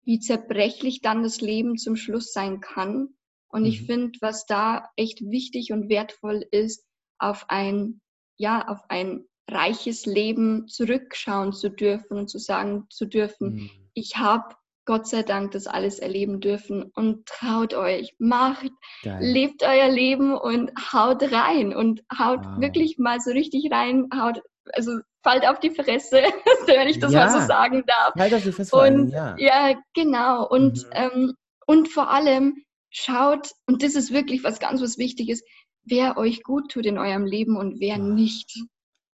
wie 0.07 0.20
zerbrechlich 0.20 1.02
dann 1.02 1.22
das 1.22 1.40
Leben 1.40 1.76
zum 1.76 1.96
Schluss 1.96 2.33
sein 2.33 2.61
kann. 2.61 3.09
Und 3.48 3.62
mhm. 3.62 3.66
ich 3.66 3.83
finde, 3.83 4.18
was 4.20 4.46
da 4.46 4.88
echt 4.96 5.20
wichtig 5.20 5.72
und 5.72 5.90
wertvoll 5.90 6.46
ist, 6.50 6.87
auf 7.18 7.46
ein, 7.48 8.00
ja, 8.38 8.68
auf 8.68 8.79
ein 8.88 9.26
reiches 9.50 10.07
Leben 10.07 10.68
zurückschauen 10.68 11.52
zu 11.52 11.70
dürfen 11.70 12.16
und 12.16 12.29
zu 12.29 12.38
sagen 12.38 12.87
zu 12.88 13.07
dürfen, 13.07 13.55
mhm. 13.55 13.70
ich 13.94 14.16
habe 14.16 14.55
Gott 14.87 15.09
sei 15.09 15.22
Dank 15.22 15.51
das 15.51 15.66
alles 15.66 15.99
erleben 15.99 16.40
dürfen 16.40 16.85
und 16.94 17.27
traut 17.27 17.75
euch, 17.75 18.14
macht, 18.18 18.70
Geil. 19.03 19.18
lebt 19.20 19.62
euer 19.64 19.88
Leben 19.88 20.35
und 20.35 20.70
haut 20.92 21.22
rein 21.33 21.75
und 21.75 22.03
haut 22.16 22.44
wow. 22.44 22.61
wirklich 22.61 22.96
mal 22.96 23.20
so 23.20 23.33
richtig 23.33 23.70
rein, 23.70 24.09
haut, 24.16 24.40
also 24.72 24.99
fallt 25.22 25.46
auf 25.46 25.59
die 25.59 25.70
Fresse, 25.70 26.22
wenn 26.66 26.88
ich 26.88 27.01
das 27.01 27.12
ja. 27.12 27.27
mal 27.27 27.40
so 27.40 27.46
sagen 27.46 27.83
darf. 27.87 28.14
Halt 28.16 28.33
auf 28.33 28.44
die 28.44 28.53
Fresse. 28.53 28.77
Und, 28.77 29.11
ja. 29.11 29.35
ja, 29.38 29.75
genau. 29.92 30.46
Und, 30.49 30.85
mhm. 30.85 30.90
ähm, 30.92 31.35
und 31.66 31.88
vor 31.88 32.11
allem 32.11 32.62
schaut, 32.90 33.51
und 33.66 33.83
das 33.83 33.96
ist 33.96 34.12
wirklich 34.12 34.44
was 34.44 34.61
ganz 34.61 34.81
was 34.81 34.99
Wichtiges, 34.99 35.42
wer 35.85 36.16
euch 36.16 36.44
gut 36.44 36.70
tut 36.70 36.87
in 36.87 36.96
eurem 36.96 37.27
Leben 37.27 37.57
und 37.57 37.81
wer 37.81 37.96
oh. 37.96 38.03
nicht. 38.03 38.62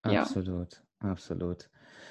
Absolut, 0.04 0.82
ja. 1.02 1.12
absolut. 1.12 1.70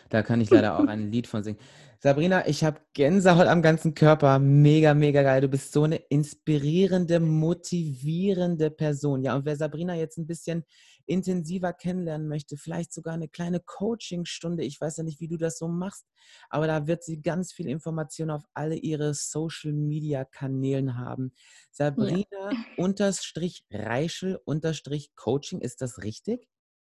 Da 0.08 0.22
kann 0.22 0.40
ich 0.40 0.50
leider 0.50 0.78
auch 0.78 0.86
ein 0.86 1.12
Lied 1.12 1.26
von 1.26 1.42
singen. 1.42 1.60
Sabrina, 2.02 2.48
ich 2.48 2.64
habe 2.64 2.80
Gänsehaut 2.94 3.46
am 3.46 3.60
ganzen 3.60 3.94
Körper. 3.94 4.38
Mega, 4.38 4.94
mega 4.94 5.22
geil. 5.22 5.42
Du 5.42 5.48
bist 5.48 5.70
so 5.70 5.82
eine 5.82 5.96
inspirierende, 5.96 7.20
motivierende 7.20 8.70
Person. 8.70 9.22
Ja, 9.22 9.36
und 9.36 9.44
wer 9.44 9.54
Sabrina 9.56 9.94
jetzt 9.94 10.16
ein 10.16 10.26
bisschen 10.26 10.64
intensiver 11.04 11.74
kennenlernen 11.74 12.26
möchte, 12.26 12.56
vielleicht 12.56 12.94
sogar 12.94 13.12
eine 13.12 13.28
kleine 13.28 13.60
Coachingstunde, 13.60 14.64
ich 14.64 14.80
weiß 14.80 14.96
ja 14.96 15.02
nicht, 15.02 15.20
wie 15.20 15.28
du 15.28 15.36
das 15.36 15.58
so 15.58 15.68
machst, 15.68 16.06
aber 16.48 16.66
da 16.66 16.86
wird 16.86 17.04
sie 17.04 17.20
ganz 17.20 17.52
viel 17.52 17.68
Information 17.68 18.30
auf 18.30 18.44
alle 18.54 18.76
ihre 18.76 19.12
Social 19.12 19.72
Media 19.74 20.24
Kanälen 20.24 20.96
haben. 20.96 21.34
Sabrina 21.70 22.24
ja. 22.30 22.52
unterstrich 22.78 23.66
Reichel 23.70 24.40
unterstrich 24.44 25.14
Coaching, 25.16 25.60
ist 25.60 25.82
das 25.82 25.98
richtig? 25.98 26.48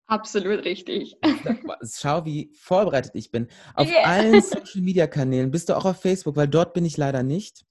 Absolut 0.07 0.65
richtig. 0.65 1.17
Schau, 1.97 2.25
wie 2.25 2.51
vorbereitet 2.55 3.13
ich 3.15 3.31
bin. 3.31 3.49
Auf 3.75 3.89
yeah. 3.89 4.05
allen 4.05 4.43
Social 4.43 4.83
Media 4.83 5.07
Kanälen. 5.07 5.51
Bist 5.51 5.69
du 5.69 5.77
auch 5.77 5.87
auf 5.87 6.01
Facebook? 6.01 6.37
Weil 6.37 6.49
dort 6.49 6.75
bin 6.75 6.85
ich 6.85 6.97
leider 6.97 7.23
nicht. 7.23 7.65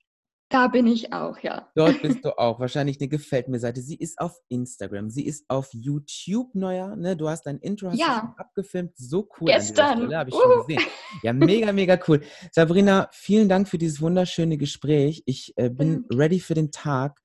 Da 0.50 0.68
bin 0.68 0.86
ich 0.86 1.14
auch, 1.14 1.40
ja. 1.40 1.72
Dort 1.76 2.02
bist 2.02 2.20
du 2.26 2.38
auch. 2.38 2.60
Wahrscheinlich 2.60 3.00
eine 3.00 3.08
Gefällt 3.08 3.48
mir 3.48 3.60
Seite. 3.60 3.82
Sie 3.82 3.96
ist 3.96 4.20
auf 4.20 4.40
Instagram. 4.50 5.10
Sie 5.10 5.26
ist 5.26 5.46
auf 5.48 5.70
YouTube 5.74 6.54
neuer. 6.56 6.96
Ne? 6.96 7.16
Du 7.16 7.30
hast 7.30 7.44
dein 7.46 7.60
Intro 7.60 7.90
hast 7.90 8.00
ja. 8.00 8.36
abgefilmt. 8.38 8.94
So 8.96 9.28
cool. 9.40 9.48
Gestern. 9.48 10.14
Habe 10.14 10.30
ich 10.30 10.36
schon 10.36 10.66
gesehen. 10.66 10.84
Ja, 11.22 11.34
mega, 11.34 11.72
mega 11.72 12.00
cool. 12.08 12.22
Sabrina, 12.52 13.10
vielen 13.12 13.50
Dank 13.50 13.68
für 13.68 13.78
dieses 13.78 14.02
wunderschöne 14.02 14.58
Gespräch. 14.58 15.24
Ich 15.26 15.54
äh, 15.56 15.70
bin 15.70 16.06
ready 16.12 16.40
für 16.40 16.56
den 16.56 16.72
Tag. 16.72 17.20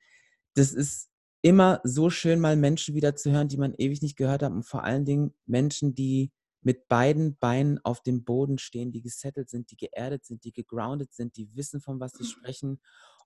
Das 0.55 0.73
ist 0.73 1.08
immer 1.43 1.81
so 1.85 2.11
schön, 2.11 2.41
mal 2.41 2.57
Menschen 2.57 2.95
wieder 2.95 3.17
zu 3.17 3.31
hören, 3.31 3.49
die 3.49 3.57
man 3.57 3.75
ewig 3.77 4.03
nicht 4.03 4.17
gehört 4.17 4.43
hat 4.43 4.53
und 4.53 4.65
vor 4.65 4.85
allen 4.85 5.05
Dingen 5.05 5.35
Menschen, 5.47 5.95
die 5.95 6.33
mit 6.63 6.89
beiden 6.89 7.37
Beinen 7.37 7.79
auf 7.85 8.03
dem 8.03 8.25
Boden 8.25 8.59
stehen, 8.59 8.93
die 8.93 9.01
gesettelt 9.01 9.49
sind, 9.49 9.71
die 9.71 9.77
geerdet 9.77 10.25
sind, 10.25 10.45
die 10.45 10.53
gegroundet 10.53 11.15
sind, 11.15 11.37
die 11.37 11.55
wissen, 11.55 11.81
von 11.81 12.01
was 12.01 12.13
sie 12.13 12.25
sprechen 12.25 12.81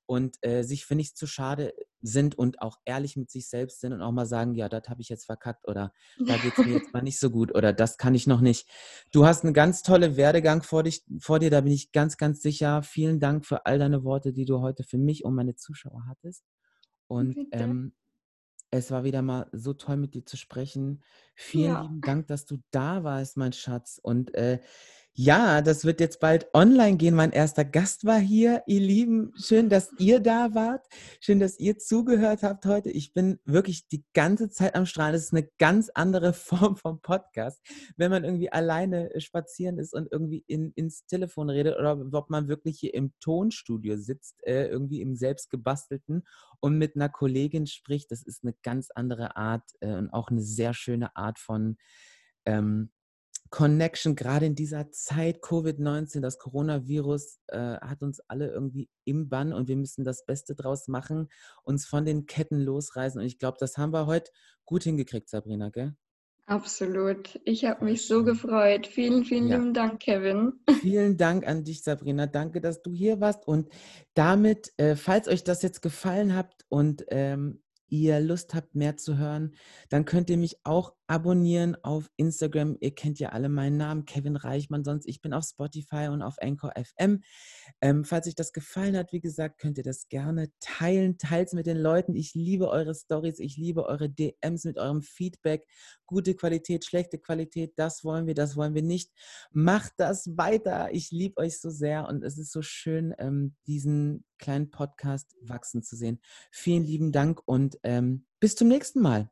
und 0.06 0.36
äh, 0.42 0.62
sich 0.62 0.84
für 0.84 0.94
nichts 0.94 1.18
zu 1.18 1.26
schade 1.26 1.72
sind 2.02 2.36
und 2.36 2.60
auch 2.60 2.76
ehrlich 2.84 3.16
mit 3.16 3.30
sich 3.30 3.48
selbst 3.48 3.80
sind 3.80 3.92
und 3.92 4.02
auch 4.02 4.12
mal 4.12 4.26
sagen, 4.26 4.54
ja, 4.54 4.68
das 4.68 4.88
habe 4.88 5.00
ich 5.00 5.08
jetzt 5.08 5.24
verkackt 5.24 5.66
oder 5.66 5.92
da 6.26 6.36
geht 6.36 6.58
es 6.58 6.64
mir 6.64 6.72
jetzt 6.74 6.92
mal 6.92 7.02
nicht 7.02 7.18
so 7.18 7.30
gut 7.30 7.54
oder 7.54 7.72
das 7.72 7.96
kann 7.96 8.14
ich 8.14 8.26
noch 8.26 8.40
nicht. 8.40 8.68
Du 9.12 9.24
hast 9.24 9.44
einen 9.44 9.54
ganz 9.54 9.82
tolle 9.82 10.16
Werdegang 10.16 10.62
vor, 10.62 10.82
dich, 10.82 11.04
vor 11.20 11.38
dir, 11.38 11.50
da 11.50 11.62
bin 11.62 11.72
ich 11.72 11.92
ganz, 11.92 12.16
ganz 12.16 12.42
sicher. 12.42 12.82
Vielen 12.82 13.20
Dank 13.20 13.46
für 13.46 13.64
all 13.64 13.78
deine 13.78 14.04
Worte, 14.04 14.32
die 14.32 14.44
du 14.44 14.60
heute 14.60 14.82
für 14.82 14.98
mich 14.98 15.24
und 15.24 15.34
meine 15.34 15.54
Zuschauer 15.54 16.04
hattest. 16.08 16.44
Und 17.06 17.36
ähm, 17.52 17.94
es 18.72 18.90
war 18.90 19.04
wieder 19.04 19.20
mal 19.20 19.46
so 19.52 19.74
toll, 19.74 19.98
mit 19.98 20.14
dir 20.14 20.24
zu 20.24 20.38
sprechen. 20.38 21.02
Vielen 21.34 21.72
ja. 21.72 21.82
lieben 21.82 22.00
Dank, 22.00 22.26
dass 22.26 22.46
du 22.46 22.62
da 22.70 23.04
warst, 23.04 23.36
mein 23.36 23.52
Schatz. 23.52 24.00
Und 24.02 24.34
äh, 24.34 24.60
ja, 25.14 25.60
das 25.60 25.84
wird 25.84 26.00
jetzt 26.00 26.20
bald 26.20 26.46
online 26.54 26.96
gehen. 26.96 27.14
Mein 27.14 27.32
erster 27.32 27.66
Gast 27.66 28.06
war 28.06 28.18
hier. 28.18 28.62
Ihr 28.66 28.80
Lieben, 28.80 29.34
schön, 29.36 29.68
dass 29.68 29.90
ihr 29.98 30.20
da 30.20 30.54
wart. 30.54 30.86
Schön, 31.20 31.38
dass 31.38 31.58
ihr 31.58 31.76
zugehört 31.76 32.42
habt 32.42 32.64
heute. 32.64 32.90
Ich 32.90 33.12
bin 33.12 33.38
wirklich 33.44 33.88
die 33.88 34.06
ganze 34.14 34.48
Zeit 34.48 34.74
am 34.74 34.86
Strahlen. 34.86 35.12
Das 35.12 35.24
ist 35.24 35.34
eine 35.34 35.46
ganz 35.58 35.90
andere 35.90 36.32
Form 36.32 36.76
vom 36.76 37.02
Podcast. 37.02 37.60
Wenn 37.98 38.10
man 38.10 38.24
irgendwie 38.24 38.50
alleine 38.50 39.12
äh, 39.14 39.20
spazieren 39.20 39.78
ist 39.78 39.92
und 39.92 40.10
irgendwie 40.10 40.44
in, 40.46 40.72
ins 40.76 41.04
Telefon 41.04 41.50
redet 41.50 41.76
oder 41.78 41.98
ob 42.12 42.30
man 42.30 42.48
wirklich 42.48 42.80
hier 42.80 42.94
im 42.94 43.12
Tonstudio 43.20 43.98
sitzt, 43.98 44.42
äh, 44.46 44.68
irgendwie 44.68 45.02
im 45.02 45.14
selbstgebastelten 45.14 46.26
und 46.60 46.78
mit 46.78 46.96
einer 46.96 47.10
Kollegin 47.10 47.66
spricht, 47.66 48.10
das 48.12 48.22
ist 48.22 48.44
eine 48.44 48.54
ganz 48.62 48.90
andere 48.90 49.36
Art 49.36 49.72
äh, 49.80 49.92
und 49.92 50.08
auch 50.08 50.30
eine 50.30 50.40
sehr 50.40 50.72
schöne 50.72 51.14
Art 51.16 51.38
von 51.38 51.76
ähm, 52.46 52.90
Connection, 53.52 54.16
gerade 54.16 54.46
in 54.46 54.54
dieser 54.54 54.90
Zeit 54.92 55.42
Covid-19, 55.42 56.20
das 56.20 56.38
Coronavirus 56.38 57.38
äh, 57.48 57.76
hat 57.76 58.02
uns 58.02 58.18
alle 58.26 58.50
irgendwie 58.50 58.88
im 59.04 59.28
Bann 59.28 59.52
und 59.52 59.68
wir 59.68 59.76
müssen 59.76 60.04
das 60.04 60.24
Beste 60.24 60.54
draus 60.54 60.88
machen, 60.88 61.28
uns 61.62 61.84
von 61.84 62.06
den 62.06 62.24
Ketten 62.24 62.60
losreißen. 62.60 63.20
Und 63.20 63.26
ich 63.26 63.38
glaube, 63.38 63.58
das 63.60 63.76
haben 63.76 63.92
wir 63.92 64.06
heute 64.06 64.30
gut 64.64 64.84
hingekriegt, 64.84 65.28
Sabrina, 65.28 65.68
gell? 65.68 65.94
Absolut. 66.46 67.38
Ich 67.44 67.66
habe 67.66 67.84
mich 67.84 68.06
so 68.06 68.24
gefreut. 68.24 68.86
Vielen, 68.86 69.26
vielen 69.26 69.48
ja. 69.48 69.58
lieben 69.58 69.74
Dank, 69.74 70.00
Kevin. 70.00 70.54
Vielen 70.80 71.18
Dank 71.18 71.46
an 71.46 71.62
dich, 71.62 71.82
Sabrina. 71.82 72.26
Danke, 72.26 72.62
dass 72.62 72.80
du 72.80 72.90
hier 72.90 73.20
warst. 73.20 73.46
Und 73.46 73.68
damit, 74.14 74.72
äh, 74.78 74.96
falls 74.96 75.28
euch 75.28 75.44
das 75.44 75.62
jetzt 75.62 75.82
gefallen 75.82 76.34
hat 76.34 76.64
und 76.70 77.04
ähm, 77.08 77.62
ihr 77.88 78.18
Lust 78.20 78.54
habt, 78.54 78.74
mehr 78.74 78.96
zu 78.96 79.18
hören, 79.18 79.54
dann 79.90 80.06
könnt 80.06 80.30
ihr 80.30 80.38
mich 80.38 80.56
auch 80.64 80.94
abonnieren 81.12 81.76
auf 81.82 82.10
Instagram. 82.16 82.78
Ihr 82.80 82.94
kennt 82.94 83.20
ja 83.20 83.28
alle 83.28 83.50
meinen 83.50 83.76
Namen, 83.76 84.06
Kevin 84.06 84.34
Reichmann. 84.34 84.82
Sonst 84.82 85.06
ich 85.06 85.20
bin 85.20 85.34
auf 85.34 85.44
Spotify 85.44 86.08
und 86.10 86.22
auf 86.22 86.36
Anchor 86.40 86.72
FM. 86.74 87.22
Ähm, 87.82 88.06
falls 88.06 88.28
euch 88.28 88.34
das 88.34 88.54
gefallen 88.54 88.96
hat, 88.96 89.12
wie 89.12 89.20
gesagt, 89.20 89.60
könnt 89.60 89.76
ihr 89.76 89.84
das 89.84 90.08
gerne 90.08 90.50
teilen. 90.60 91.18
Teilt 91.18 91.52
mit 91.52 91.66
den 91.66 91.76
Leuten. 91.76 92.16
Ich 92.16 92.32
liebe 92.32 92.70
eure 92.70 92.94
Stories. 92.94 93.40
Ich 93.40 93.58
liebe 93.58 93.84
eure 93.84 94.08
DMs 94.08 94.64
mit 94.64 94.78
eurem 94.78 95.02
Feedback. 95.02 95.66
Gute 96.06 96.34
Qualität, 96.34 96.86
schlechte 96.86 97.18
Qualität. 97.18 97.74
Das 97.76 98.04
wollen 98.04 98.26
wir, 98.26 98.34
das 98.34 98.56
wollen 98.56 98.74
wir 98.74 98.82
nicht. 98.82 99.10
Macht 99.50 99.92
das 99.98 100.38
weiter. 100.38 100.94
Ich 100.94 101.10
liebe 101.10 101.36
euch 101.42 101.60
so 101.60 101.68
sehr 101.68 102.08
und 102.08 102.24
es 102.24 102.38
ist 102.38 102.52
so 102.52 102.62
schön, 102.62 103.14
ähm, 103.18 103.54
diesen 103.66 104.24
kleinen 104.38 104.70
Podcast 104.70 105.36
wachsen 105.42 105.82
zu 105.82 105.94
sehen. 105.94 106.22
Vielen 106.50 106.84
lieben 106.84 107.12
Dank 107.12 107.42
und 107.44 107.78
ähm, 107.82 108.24
bis 108.40 108.56
zum 108.56 108.68
nächsten 108.68 109.02
Mal. 109.02 109.31